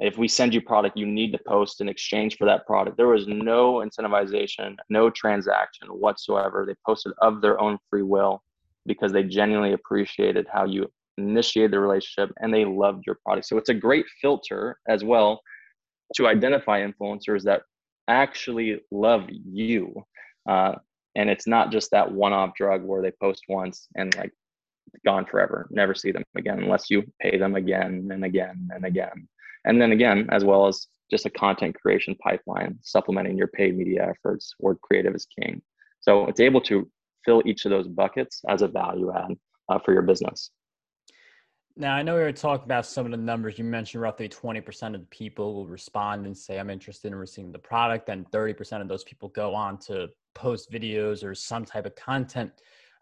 if 0.00 0.16
we 0.16 0.26
send 0.26 0.54
you 0.54 0.60
product 0.60 0.96
you 0.96 1.06
need 1.06 1.30
to 1.30 1.38
post 1.46 1.80
in 1.80 1.88
exchange 1.88 2.36
for 2.36 2.46
that 2.46 2.66
product. 2.66 2.96
There 2.96 3.08
was 3.08 3.26
no 3.28 3.76
incentivization 3.76 4.76
no 4.88 5.10
transaction 5.10 5.88
whatsoever. 5.88 6.64
They 6.66 6.74
posted 6.84 7.12
of 7.18 7.40
their 7.40 7.60
own 7.60 7.78
free 7.88 8.02
will 8.02 8.42
because 8.86 9.12
they 9.12 9.22
genuinely 9.22 9.74
appreciated 9.74 10.46
how 10.52 10.64
you 10.64 10.90
initiated 11.18 11.70
the 11.70 11.80
relationship 11.80 12.34
and 12.40 12.52
they 12.52 12.64
loved 12.64 13.04
your 13.06 13.18
product. 13.24 13.46
So 13.46 13.58
it's 13.58 13.68
a 13.68 13.74
great 13.74 14.06
filter 14.20 14.78
as 14.88 15.04
well 15.04 15.42
to 16.16 16.26
identify 16.26 16.84
influencers 16.84 17.42
that 17.44 17.62
actually 18.08 18.80
love 18.90 19.26
you. 19.28 20.02
Uh, 20.48 20.74
and 21.14 21.28
it's 21.28 21.46
not 21.46 21.70
just 21.70 21.90
that 21.90 22.10
one-off 22.10 22.54
drug 22.56 22.82
where 22.82 23.02
they 23.02 23.12
post 23.20 23.42
once 23.48 23.86
and 23.96 24.16
like 24.16 24.32
gone 25.04 25.26
forever. 25.26 25.68
Never 25.70 25.94
see 25.94 26.10
them 26.10 26.24
again 26.36 26.60
unless 26.62 26.88
you 26.88 27.04
pay 27.20 27.36
them 27.36 27.54
again 27.54 28.08
and 28.10 28.24
again 28.24 28.70
and 28.72 28.84
again 28.86 29.28
and 29.64 29.80
then 29.80 29.92
again, 29.92 30.28
as 30.30 30.44
well 30.44 30.66
as 30.66 30.86
just 31.10 31.26
a 31.26 31.30
content 31.30 31.74
creation 31.80 32.14
pipeline, 32.16 32.78
supplementing 32.82 33.36
your 33.36 33.48
paid 33.48 33.76
media 33.76 34.08
efforts 34.08 34.54
where 34.58 34.76
creative 34.76 35.14
is 35.14 35.26
king. 35.38 35.60
So 36.00 36.26
it's 36.26 36.40
able 36.40 36.60
to 36.62 36.88
fill 37.24 37.42
each 37.44 37.64
of 37.64 37.70
those 37.70 37.88
buckets 37.88 38.40
as 38.48 38.62
a 38.62 38.68
value 38.68 39.12
add 39.12 39.36
uh, 39.68 39.78
for 39.78 39.92
your 39.92 40.02
business. 40.02 40.50
Now, 41.76 41.94
I 41.94 42.02
know 42.02 42.14
we 42.14 42.20
were 42.20 42.32
talking 42.32 42.64
about 42.64 42.84
some 42.84 43.06
of 43.06 43.10
the 43.12 43.16
numbers. 43.16 43.58
You 43.58 43.64
mentioned 43.64 44.02
roughly 44.02 44.28
20% 44.28 44.94
of 44.94 45.00
the 45.00 45.06
people 45.06 45.54
will 45.54 45.66
respond 45.66 46.26
and 46.26 46.36
say, 46.36 46.58
I'm 46.58 46.68
interested 46.68 47.08
in 47.08 47.14
receiving 47.14 47.52
the 47.52 47.58
product. 47.58 48.08
And 48.08 48.30
30% 48.30 48.82
of 48.82 48.88
those 48.88 49.04
people 49.04 49.28
go 49.30 49.54
on 49.54 49.78
to 49.78 50.08
post 50.34 50.70
videos 50.70 51.24
or 51.24 51.34
some 51.34 51.64
type 51.64 51.86
of 51.86 51.94
content 51.94 52.52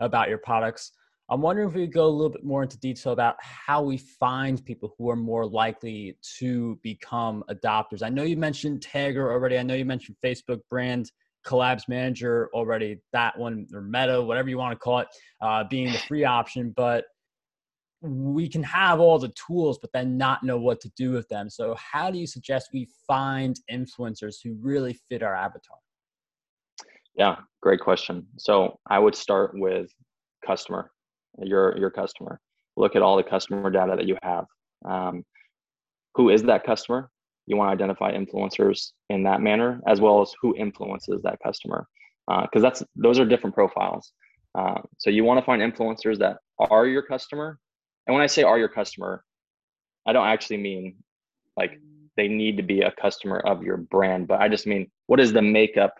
about 0.01 0.29
your 0.29 0.39
products. 0.39 0.93
I'm 1.31 1.43
wondering 1.43 1.69
if 1.69 1.75
we 1.75 1.83
could 1.83 1.93
go 1.93 2.07
a 2.07 2.09
little 2.09 2.31
bit 2.31 2.45
more 2.45 2.63
into 2.63 2.79
detail 2.79 3.13
about 3.13 3.37
how 3.41 3.83
we 3.83 3.99
find 3.99 4.65
people 4.65 4.95
who 4.97 5.11
are 5.11 5.17
more 5.17 5.47
likely 5.47 6.17
to 6.39 6.79
become 6.83 7.45
adopters. 7.51 8.03
I 8.03 8.09
know 8.09 8.23
you 8.23 8.37
mentioned 8.37 8.81
Tagger 8.81 9.31
already. 9.31 9.59
I 9.59 9.63
know 9.63 9.75
you 9.75 9.85
mentioned 9.85 10.17
Facebook 10.25 10.61
brand 10.71 11.13
collabs 11.47 11.87
manager 11.87 12.49
already. 12.55 13.03
That 13.13 13.39
one 13.39 13.67
or 13.75 13.83
Meta, 13.83 14.23
whatever 14.23 14.49
you 14.49 14.57
want 14.57 14.73
to 14.73 14.79
call 14.79 15.01
it, 15.01 15.09
uh, 15.43 15.65
being 15.65 15.93
the 15.93 15.99
free 15.99 16.25
option. 16.25 16.73
But 16.75 17.05
we 18.01 18.49
can 18.49 18.63
have 18.63 18.99
all 18.99 19.19
the 19.19 19.33
tools, 19.47 19.79
but 19.79 19.93
then 19.93 20.17
not 20.17 20.43
know 20.43 20.57
what 20.57 20.81
to 20.81 20.91
do 20.97 21.13
with 21.13 21.29
them. 21.29 21.51
So, 21.51 21.75
how 21.75 22.11
do 22.11 22.19
you 22.19 22.27
suggest 22.27 22.71
we 22.73 22.89
find 23.07 23.61
influencers 23.71 24.37
who 24.43 24.57
really 24.63 24.99
fit 25.11 25.23
our 25.23 25.35
avatar? 25.35 25.77
Yeah, 27.15 27.37
great 27.61 27.81
question. 27.81 28.27
So, 28.39 28.79
I 28.89 28.99
would 28.99 29.15
start 29.15 29.51
with 29.55 29.91
customer 30.47 30.91
your 31.43 31.77
your 31.79 31.91
customer. 31.91 32.41
Look 32.77 32.97
at 32.97 33.03
all 33.03 33.17
the 33.17 33.23
customer 33.23 33.71
data 33.71 33.97
that 33.97 34.07
you 34.07 34.17
have. 34.23 34.45
Um, 34.85 35.25
who 36.15 36.31
is 36.31 36.43
that 36.45 36.65
customer? 36.65 37.11
You 37.47 37.57
want 37.57 37.69
to 37.71 37.73
identify 37.73 38.13
influencers 38.13 38.93
in 39.09 39.23
that 39.25 39.41
manner, 39.41 39.81
as 39.87 40.01
well 40.01 40.21
as 40.21 40.33
who 40.41 40.55
influences 40.57 41.23
that 41.23 41.39
customer, 41.43 41.87
because 42.27 42.49
uh, 42.57 42.61
that's 42.61 42.83
those 42.95 43.19
are 43.19 43.25
different 43.25 43.55
profiles. 43.55 44.13
Uh, 44.55 44.81
so 44.99 45.11
you 45.11 45.25
want 45.25 45.39
to 45.39 45.45
find 45.45 45.63
influencers 45.63 46.19
that 46.19 46.39
are 46.59 46.87
your 46.87 47.03
customer, 47.03 47.59
and 48.07 48.15
when 48.15 48.23
I 48.23 48.27
say 48.27 48.43
are 48.43 48.59
your 48.59 48.69
customer, 48.69 49.25
I 50.07 50.13
don't 50.13 50.27
actually 50.27 50.59
mean 50.59 50.97
like 51.57 51.81
they 52.17 52.29
need 52.29 52.57
to 52.57 52.63
be 52.63 52.83
a 52.83 52.93
customer 52.93 53.39
of 53.39 53.63
your 53.63 53.77
brand, 53.77 54.29
but 54.29 54.41
I 54.41 54.49
just 54.49 54.67
mean 54.67 54.91
what 55.07 55.21
is 55.21 55.33
the 55.33 55.43
makeup 55.43 55.95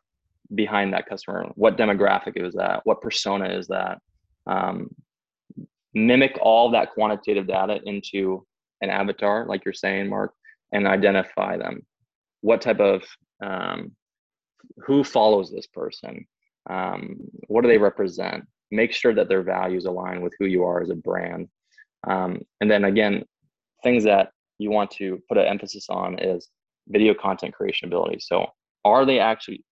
behind 0.55 0.93
that 0.93 1.09
customer? 1.09 1.47
What 1.55 1.77
demographic 1.77 2.37
is 2.37 2.55
that? 2.55 2.81
What 2.85 3.01
persona 3.01 3.49
is 3.51 3.69
that? 3.69 3.99
Um, 4.47 4.91
mimic 5.95 6.39
all 6.41 6.71
that 6.71 6.93
quantitative 6.93 7.47
data 7.47 7.81
into 7.85 8.47
an 8.81 8.91
avatar, 8.91 9.47
like 9.47 9.65
you're 9.65 9.75
saying, 9.75 10.09
Mark, 10.09 10.33
and 10.73 10.87
identify 10.87 11.57
them. 11.57 11.85
What 12.41 12.61
type 12.61 12.81
of, 12.81 13.03
um, 13.43 13.93
who 14.79 15.03
follows 15.03 15.51
this 15.51 15.67
person? 15.67 16.27
Um, 16.69 17.17
what 17.47 17.63
do 17.63 17.69
they 17.69 17.79
represent? 17.79 18.45
Make 18.71 18.93
sure 18.93 19.15
that 19.15 19.29
their 19.29 19.43
values 19.43 19.87
align 19.87 20.21
with 20.21 20.35
who 20.39 20.47
you 20.47 20.65
are 20.65 20.83
as 20.83 20.91
a 20.91 20.95
brand. 20.95 21.49
Um, 22.07 22.43
and 22.61 22.71
then 22.71 22.85
again, 22.85 23.25
things 23.83 24.05
that 24.05 24.31
you 24.59 24.71
want 24.71 24.91
to 24.93 25.23
put 25.29 25.39
an 25.39 25.47
emphasis 25.47 25.87
on 25.89 26.19
is 26.19 26.49
video 26.89 27.15
content 27.15 27.55
creation 27.55 27.89
ability. 27.89 28.19
So, 28.21 28.47
are 28.85 29.05
they 29.05 29.19
actually 29.19 29.65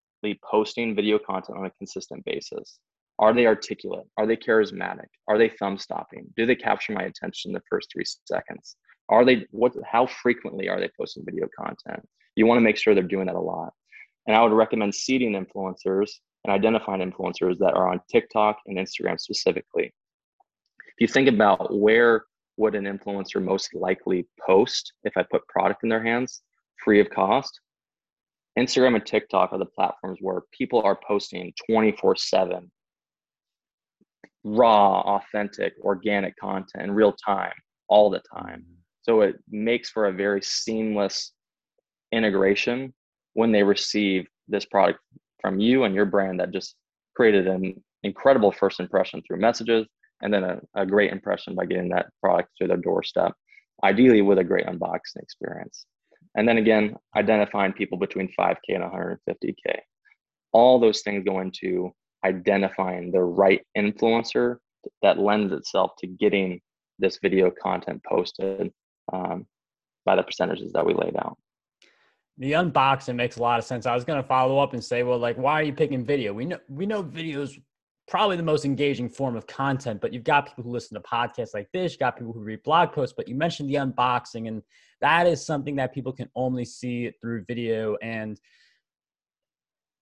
posting 0.43 0.95
video 0.95 1.19
content 1.19 1.59
on 1.59 1.67
a 1.67 1.71
consistent 1.71 2.25
basis? 2.25 2.79
Are 3.19 3.33
they 3.33 3.47
articulate? 3.47 4.07
Are 4.17 4.27
they 4.27 4.37
charismatic? 4.37 5.07
Are 5.29 5.39
they 5.39 5.49
thumb 5.49 5.79
stopping? 5.79 6.27
Do 6.37 6.45
they 6.45 6.57
capture 6.57 6.93
my 6.93 7.05
attention 7.05 7.51
in 7.51 7.53
the 7.55 7.63
first 7.71 7.89
three 7.93 8.05
seconds? 8.25 8.77
Are 9.09 9.25
they 9.25 9.47
what? 9.51 9.73
How 9.91 10.07
frequently 10.07 10.69
are 10.69 10.81
they 10.81 10.91
posting 10.99 11.25
video 11.25 11.49
content? 11.59 12.07
You 12.35 12.47
want 12.47 12.59
to 12.59 12.63
make 12.63 12.77
sure 12.77 12.95
they're 12.95 13.03
doing 13.03 13.27
that 13.27 13.35
a 13.35 13.41
lot. 13.41 13.73
And 14.27 14.37
I 14.37 14.43
would 14.43 14.53
recommend 14.53 14.95
seeding 14.95 15.33
influencers 15.33 16.11
and 16.45 16.53
identifying 16.53 17.01
influencers 17.01 17.59
that 17.59 17.75
are 17.75 17.89
on 17.89 18.01
TikTok 18.11 18.59
and 18.67 18.77
Instagram 18.77 19.19
specifically. 19.19 19.85
If 19.85 21.01
you 21.01 21.09
think 21.09 21.29
about 21.29 21.75
where 21.75 22.25
would 22.57 22.75
an 22.75 22.85
influencer 22.85 23.43
most 23.43 23.75
likely 23.75 24.27
post 24.45 24.93
if 25.05 25.17
I 25.17 25.25
put 25.31 25.47
product 25.49 25.83
in 25.83 25.89
their 25.89 26.03
hands 26.03 26.43
free 26.85 27.01
of 27.01 27.09
cost, 27.11 27.61
Instagram 28.59 28.97
and 28.97 29.07
TikTok 29.07 29.53
are 29.53 29.59
the 29.59 29.67
platforms 29.67 30.19
where 30.21 30.43
people 30.53 30.83
are 30.83 30.99
posting 31.07 31.53
24 31.71 32.17
7 32.17 32.71
raw, 34.47 35.01
authentic, 35.01 35.75
organic 35.81 36.37
content 36.37 36.85
in 36.85 36.93
real 36.93 37.13
time, 37.13 37.53
all 37.89 38.09
the 38.09 38.23
time. 38.33 38.61
Mm-hmm. 38.61 38.73
So 39.03 39.21
it 39.23 39.37
makes 39.51 39.91
for 39.91 40.07
a 40.07 40.13
very 40.13 40.41
seamless 40.43 41.33
integration 42.13 42.95
when 43.35 43.53
they 43.53 43.63
receive 43.63 44.27
this 44.49 44.65
product 44.65 45.01
from 45.41 45.59
you 45.59 45.85
and 45.85 45.95
your 45.95 46.05
brand 46.05 46.41
that 46.41 46.53
just 46.53 46.77
created 47.17 47.49
an 47.49 47.75
incredible 48.05 48.53
first 48.53 48.79
impression 48.79 49.21
through 49.27 49.39
messages 49.39 49.87
and 50.23 50.33
then 50.33 50.45
a, 50.45 50.61
a 50.75 50.87
great 50.87 51.13
impression 51.13 51.55
by 51.55 51.67
getting 51.67 51.89
that 51.91 52.07
product 52.23 52.51
to 52.61 52.69
their 52.69 52.77
doorstep, 52.77 53.33
ideally 53.85 54.23
with 54.23 54.39
a 54.39 54.45
great 54.45 54.67
unboxing 54.67 55.23
experience. 55.23 55.87
And 56.37 56.49
then 56.49 56.59
again, 56.59 56.95
identifying 57.17 57.73
people 57.73 57.99
between 57.99 58.33
5K 58.39 58.57
and 58.69 58.85
150K. 58.85 59.79
All 60.53 60.79
those 60.79 61.03
things 61.03 61.25
go 61.25 61.41
into 61.41 61.93
identifying 62.27 63.11
the 63.11 63.23
right 63.23 63.61
influencer 63.77 64.57
that 65.03 65.19
lends 65.19 65.53
itself 65.53 65.93
to 65.99 66.07
getting 66.07 66.61
this 66.99 67.19
video 67.23 67.51
content 67.51 68.03
posted 68.09 68.73
um, 69.13 69.47
by 70.05 70.17
the 70.17 70.23
percentages 70.23 70.73
that 70.73 70.85
we 70.85 70.95
laid 70.95 71.17
out. 71.17 71.37
The 72.39 72.53
unboxing 72.53 73.17
makes 73.17 73.37
a 73.37 73.43
lot 73.43 73.59
of 73.59 73.65
sense. 73.65 73.87
I 73.87 73.95
was 73.95 74.05
going 74.05 74.21
to 74.21 74.29
follow 74.29 74.59
up 74.59 74.75
and 74.75 74.85
say, 74.85 75.03
well, 75.03 75.19
like, 75.19 75.37
why 75.39 75.55
are 75.55 75.63
you 75.63 75.73
picking 75.73 76.05
video? 76.05 76.33
We 76.33 76.45
know 76.45 76.59
we 76.69 76.85
know 76.85 77.03
videos 77.03 77.59
probably 78.09 78.37
the 78.37 78.43
most 78.43 78.65
engaging 78.65 79.09
form 79.09 79.37
of 79.37 79.47
content, 79.47 80.01
but 80.01 80.13
you've 80.13 80.25
got 80.25 80.47
people 80.47 80.63
who 80.63 80.71
listen 80.71 80.95
to 80.95 81.01
podcasts 81.01 81.55
like 81.55 81.69
this, 81.73 81.93
you 81.93 81.99
got 81.99 82.17
people 82.17 82.33
who 82.33 82.41
read 82.41 82.63
blog 82.63 82.93
posts, 82.93 83.15
but 83.17 83.27
you 83.27 83.35
mentioned 83.35 83.69
the 83.69 83.75
unboxing, 83.75 84.47
and 84.47 84.63
that 85.01 85.27
is 85.27 85.45
something 85.45 85.75
that 85.77 85.93
people 85.93 86.13
can 86.13 86.29
only 86.37 86.65
see 86.65 87.11
through 87.21 87.45
video. 87.49 87.97
And 88.03 88.39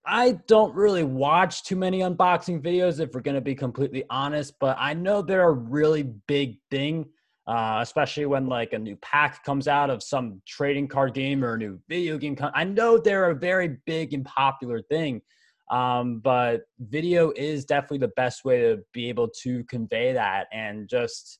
I 0.06 0.32
don't 0.46 0.74
really 0.74 1.04
watch 1.04 1.64
too 1.64 1.76
many 1.76 2.00
unboxing 2.00 2.62
videos 2.62 3.00
if 3.00 3.14
we're 3.14 3.20
going 3.20 3.36
to 3.36 3.40
be 3.40 3.54
completely 3.54 4.04
honest, 4.10 4.54
but 4.60 4.76
I 4.78 4.94
know 4.94 5.22
they're 5.22 5.48
a 5.48 5.52
really 5.52 6.02
big 6.02 6.58
thing 6.70 7.06
uh, 7.46 7.78
especially 7.82 8.26
when 8.26 8.46
like 8.46 8.72
a 8.72 8.78
new 8.78 8.96
pack 8.96 9.44
comes 9.44 9.68
out 9.68 9.90
of 9.90 10.02
some 10.02 10.40
trading 10.46 10.88
card 10.88 11.12
game 11.14 11.44
or 11.44 11.54
a 11.54 11.58
new 11.58 11.78
video 11.88 12.16
game. 12.16 12.36
I 12.54 12.64
know 12.64 12.98
they're 12.98 13.30
a 13.30 13.34
very 13.34 13.76
big 13.84 14.14
and 14.14 14.24
popular 14.24 14.80
thing, 14.80 15.20
um, 15.70 16.20
but 16.20 16.62
video 16.80 17.32
is 17.36 17.64
definitely 17.64 17.98
the 17.98 18.12
best 18.16 18.44
way 18.44 18.60
to 18.60 18.78
be 18.92 19.08
able 19.08 19.28
to 19.42 19.62
convey 19.64 20.12
that 20.14 20.46
and 20.52 20.88
just 20.88 21.38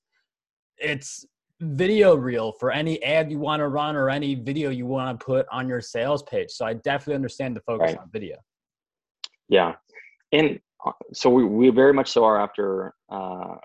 it's 0.77 1.25
video 1.61 2.15
reel 2.15 2.53
for 2.53 2.71
any 2.71 3.03
ad 3.03 3.31
you 3.31 3.39
want 3.39 3.61
to 3.61 3.69
run 3.69 3.97
or 3.97 4.11
any 4.11 4.35
video 4.35 4.69
you 4.71 4.85
want 4.87 5.19
to 5.19 5.25
put 5.25 5.47
on 5.51 5.69
your 5.69 5.81
sales 5.81 6.23
page. 6.25 6.51
So 6.51 6.67
I 6.67 6.75
definitely 6.75 7.15
understand 7.15 7.57
the 7.57 7.61
focus 7.61 7.93
right. 7.93 7.99
on 7.99 8.11
video. 8.13 8.37
Yeah. 9.49 9.75
And 10.33 10.61
uh, 10.85 10.93
so 11.13 11.31
we, 11.31 11.45
we 11.45 11.71
very 11.71 11.93
much 11.93 12.11
so 12.11 12.25
are 12.25 12.41
after 12.41 12.95
uh, 13.11 13.57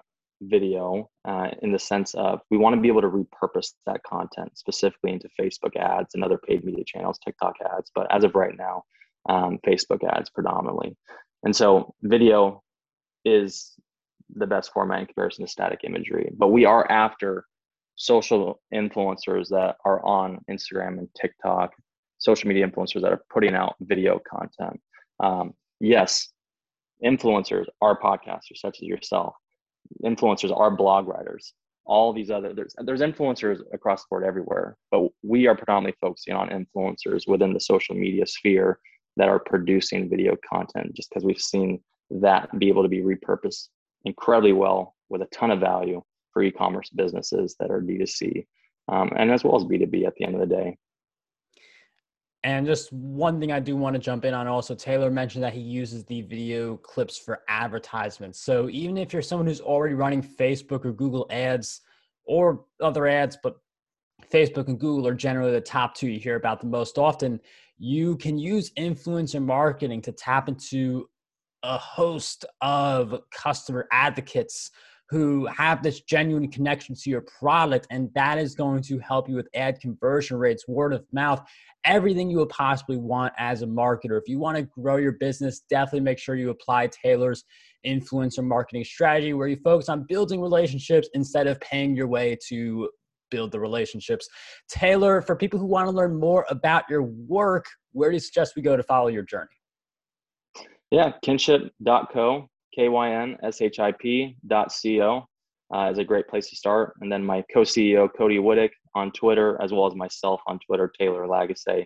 video 0.42 1.10
uh, 1.26 1.50
in 1.62 1.72
the 1.72 1.80
sense 1.80 2.14
of 2.14 2.42
we 2.50 2.58
want 2.58 2.76
to 2.76 2.82
be 2.82 2.88
able 2.88 3.02
to 3.02 3.10
repurpose 3.10 3.74
that 3.86 4.02
content 4.04 4.58
specifically 4.58 5.12
into 5.12 5.30
Facebook 5.40 5.76
ads 5.76 6.16
and 6.16 6.24
other 6.24 6.38
paid 6.38 6.64
media 6.64 6.84
channels, 6.86 7.20
TikTok 7.20 7.56
ads. 7.78 7.92
But 7.94 8.08
as 8.14 8.24
of 8.24 8.36
right 8.36 8.56
now, 8.58 8.84
um, 9.28 9.60
Facebook 9.66 10.04
ads 10.04 10.30
predominantly. 10.30 10.96
And 11.44 11.56
so 11.56 11.94
video 12.02 12.64
is 13.26 13.74
the 14.36 14.48
best 14.48 14.72
format 14.72 15.02
in 15.02 15.06
comparison 15.08 15.46
to 15.46 15.52
static 15.52 15.82
imagery. 15.84 16.32
But 16.38 16.50
we 16.50 16.66
are 16.66 16.90
after 16.90 17.46
social 17.96 18.62
influencers 18.74 19.50
that 19.50 19.76
are 19.84 20.04
on 20.06 20.40
Instagram 20.50 21.00
and 21.00 21.10
TikTok, 21.20 21.74
social 22.18 22.48
media 22.48 22.68
influencers 22.68 23.02
that 23.02 23.12
are 23.12 23.24
putting 23.30 23.56
out 23.56 23.76
video 23.82 24.20
content. 24.20 24.80
Um, 25.20 25.54
yes, 25.80 26.30
influencers 27.04 27.66
are 27.82 28.00
podcasters 28.00 28.58
such 28.58 28.78
as 28.82 28.88
yourself. 28.88 29.36
Influencers 30.04 30.56
are 30.56 30.72
blog 30.72 31.08
writers. 31.08 31.54
All 31.86 32.14
these 32.14 32.30
other 32.30 32.54
there's 32.54 32.76
there's 32.86 33.02
influencers 33.02 33.62
across 33.74 34.04
the 34.04 34.08
board 34.12 34.24
everywhere 34.24 34.78
but 34.92 35.10
we 35.24 35.48
are 35.48 35.56
predominantly 35.56 35.98
focusing 36.00 36.36
on 36.36 36.50
influencers 36.50 37.28
within 37.28 37.52
the 37.52 37.60
social 37.60 37.96
media 37.96 38.28
sphere 38.28 38.80
that 39.18 39.28
are 39.28 39.40
producing 39.40 40.08
video 40.08 40.38
content 40.48 40.94
just 40.94 41.10
because 41.10 41.26
we've 41.26 41.42
seen 41.42 41.80
that 42.12 42.48
be 42.60 42.70
able 42.70 42.84
to 42.84 42.90
be 42.90 43.02
repurposed 43.02 43.70
incredibly 44.06 44.54
well 44.54 44.96
with 45.10 45.24
a 45.24 45.28
ton 45.28 45.50
of 45.50 45.60
value 45.60 46.00
for 46.32 46.44
e-commerce 46.44 46.92
businesses 46.92 47.56
that 47.60 47.72
are 47.72 47.82
d2c 47.82 48.46
um, 48.90 49.10
and 49.18 49.32
as 49.32 49.44
well 49.44 49.56
as 49.56 49.64
b2b 49.64 50.06
at 50.06 50.14
the 50.16 50.26
end 50.26 50.36
of 50.36 50.42
the 50.42 50.56
day 50.56 50.78
and 52.44 52.66
just 52.66 52.94
one 52.94 53.40
thing 53.40 53.52
I 53.52 53.60
do 53.60 53.76
want 53.76 53.96
to 53.96 54.00
jump 54.00 54.24
in 54.24 54.34
on 54.34 54.48
also, 54.48 54.74
Taylor 54.74 55.12
mentioned 55.12 55.44
that 55.44 55.54
he 55.54 55.60
uses 55.60 56.06
the 56.06 56.22
video 56.22 56.78
clips 56.78 57.18
for 57.18 57.42
advertisements. 57.50 58.40
So 58.40 58.70
even 58.70 58.98
if 58.98 59.12
you're 59.12 59.22
someone 59.22 59.48
who's 59.48 59.60
already 59.60 59.94
running 59.94 60.24
Facebook 60.24 60.86
or 60.86 60.94
Google 60.94 61.28
ads 61.32 61.82
or 62.24 62.66
other 62.82 63.08
ads, 63.08 63.38
but 63.44 63.58
Facebook 64.32 64.68
and 64.68 64.80
Google 64.80 65.06
are 65.08 65.14
generally 65.14 65.52
the 65.52 65.60
top 65.60 65.96
two 65.96 66.08
you 66.08 66.20
hear 66.20 66.38
about 66.38 66.62
the 66.62 66.68
most 66.68 66.98
often, 66.98 67.42
you 67.78 68.16
can 68.18 68.38
use 68.38 68.72
influencer 68.78 69.44
marketing 69.44 70.02
to 70.04 70.12
tap 70.14 70.48
into 70.48 71.10
a 71.64 71.78
host 71.78 72.46
of 72.62 73.20
customer 73.32 73.88
advocates 73.92 74.72
who 75.10 75.48
have 75.48 75.82
this 75.82 76.02
genuine 76.02 76.52
connection 76.52 76.94
to 76.94 77.10
your 77.10 77.22
product 77.22 77.88
and 77.90 78.10
that 78.14 78.38
is 78.38 78.54
going 78.54 78.82
to 78.84 79.00
help 79.00 79.28
you 79.28 79.36
with 79.36 79.48
ad 79.56 79.80
conversion 79.80 80.38
rates 80.38 80.68
word 80.68 80.94
of 80.94 81.04
mouth 81.12 81.42
everything 81.86 82.30
you 82.30 82.38
would 82.38 82.50
possibly 82.50 82.98
want 82.98 83.32
as 83.38 83.62
a 83.62 83.66
marketer. 83.66 84.20
If 84.20 84.28
you 84.28 84.38
want 84.38 84.58
to 84.58 84.64
grow 84.64 84.98
your 84.98 85.14
business 85.14 85.62
definitely 85.70 86.02
make 86.02 86.20
sure 86.20 86.36
you 86.36 86.50
apply 86.50 86.88
taylor's 86.88 87.44
influencer 87.86 88.44
marketing 88.44 88.84
strategy 88.84 89.34
where 89.34 89.48
you 89.48 89.58
focus 89.64 89.90
on 89.90 90.06
building 90.08 90.42
relationships 90.42 91.10
instead 91.14 91.48
of 91.48 91.60
paying 91.62 91.96
your 91.96 92.08
way 92.08 92.38
to 92.50 92.90
build 93.32 93.52
the 93.52 93.60
relationships. 93.60 94.28
Taylor 94.68 95.22
for 95.22 95.36
people 95.36 95.60
who 95.60 95.66
want 95.66 95.88
to 95.88 95.92
learn 95.92 96.20
more 96.20 96.46
about 96.50 96.84
your 96.90 97.04
work 97.04 97.66
where 97.94 98.10
do 98.10 98.16
you 98.16 98.20
suggest 98.20 98.56
we 98.56 98.62
go 98.62 98.78
to 98.78 98.84
follow 98.84 99.08
your 99.08 99.24
journey? 99.24 99.48
Yeah 100.92 101.14
kynship.co 102.78 104.38
uh, 105.74 105.90
is 105.92 105.98
a 106.00 106.04
great 106.04 106.28
place 106.28 106.50
to 106.50 106.56
start. 106.56 106.96
And 107.02 107.12
then 107.12 107.24
my 107.24 107.44
co-CEO, 107.54 108.10
Cody 108.18 108.40
Wittick 108.40 108.72
on 108.96 109.12
Twitter, 109.12 109.60
as 109.62 109.72
well 109.72 109.86
as 109.88 109.96
myself 109.96 110.42
on 110.48 110.60
Twitter, 110.60 110.92
Taylor 110.98 111.28
Lagasse. 111.28 111.86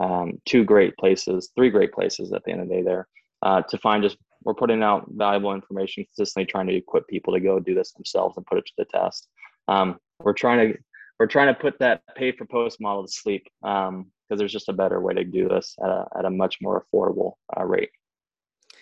Um, 0.00 0.40
two 0.46 0.64
great 0.64 0.96
places, 0.96 1.50
three 1.54 1.70
great 1.70 1.92
places 1.92 2.32
at 2.32 2.42
the 2.44 2.50
end 2.50 2.60
of 2.60 2.68
the 2.68 2.74
day 2.74 2.82
there 2.82 3.06
uh, 3.42 3.62
to 3.62 3.78
find 3.78 4.02
just, 4.02 4.16
we're 4.44 4.54
putting 4.54 4.82
out 4.82 5.06
valuable 5.10 5.54
information, 5.54 6.04
consistently 6.04 6.44
trying 6.44 6.66
to 6.66 6.74
equip 6.74 7.06
people 7.06 7.32
to 7.32 7.40
go 7.40 7.60
do 7.60 7.74
this 7.74 7.92
themselves 7.92 8.36
and 8.36 8.46
put 8.46 8.58
it 8.58 8.66
to 8.66 8.72
the 8.78 8.84
test. 8.86 9.28
Um, 9.68 9.98
we're 10.18 10.32
trying 10.32 10.72
to, 10.72 10.78
we're 11.20 11.26
trying 11.26 11.54
to 11.54 11.60
put 11.60 11.78
that 11.78 12.02
pay 12.16 12.32
for 12.32 12.44
post 12.46 12.80
model 12.80 13.06
to 13.06 13.12
sleep 13.12 13.44
because 13.60 13.88
um, 13.88 14.10
there's 14.28 14.52
just 14.52 14.68
a 14.68 14.72
better 14.72 15.00
way 15.00 15.14
to 15.14 15.24
do 15.24 15.48
this 15.48 15.76
at 15.82 15.88
a, 15.88 16.06
at 16.18 16.24
a 16.24 16.30
much 16.30 16.58
more 16.60 16.84
affordable 16.84 17.34
uh, 17.56 17.64
rate. 17.64 17.90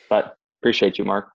But 0.09 0.37
appreciate 0.63 0.99
you, 0.99 1.05
Mark. 1.05 1.31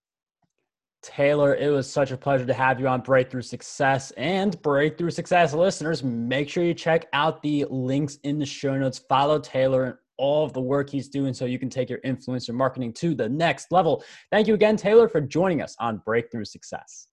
Taylor, 1.06 1.56
it 1.56 1.70
was 1.70 1.90
such 1.90 2.10
a 2.10 2.18
pleasure 2.18 2.46
to 2.46 2.54
have 2.54 2.80
you 2.80 2.88
on 2.88 3.02
Breakthrough 3.02 3.44
Success. 3.44 4.12
And 4.18 4.60
Breakthrough 4.64 5.12
Success 5.12 5.54
listeners, 5.54 6.04
make 6.04 6.50
sure 6.50 6.64
you 6.64 6.74
check 6.74 7.06
out 7.14 7.44
the 7.44 7.66
links 7.70 8.18
in 8.24 8.40
the 8.40 8.46
show 8.46 8.76
notes. 8.76 8.98
Follow 8.98 9.40
Taylor 9.40 9.84
and 9.84 9.96
all 10.18 10.44
of 10.44 10.54
the 10.54 10.62
work 10.62 10.90
he's 10.90 11.08
doing 11.08 11.34
so 11.34 11.46
you 11.46 11.60
can 11.60 11.70
take 11.70 11.90
your 11.90 12.00
influencer 12.00 12.56
marketing 12.56 12.92
to 12.94 13.14
the 13.14 13.30
next 13.30 13.72
level. 13.72 14.04
Thank 14.32 14.48
you 14.48 14.56
again, 14.56 14.78
Taylor, 14.78 15.08
for 15.08 15.22
joining 15.22 15.62
us 15.62 15.76
on 15.80 16.02
Breakthrough 16.06 16.46
Success. 16.46 17.08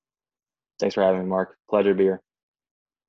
Thanks 0.81 0.95
for 0.95 1.03
having 1.03 1.21
me, 1.21 1.27
Mark. 1.27 1.59
Pleasure 1.69 1.91
to 1.91 1.95
be 1.95 2.05
here. 2.05 2.23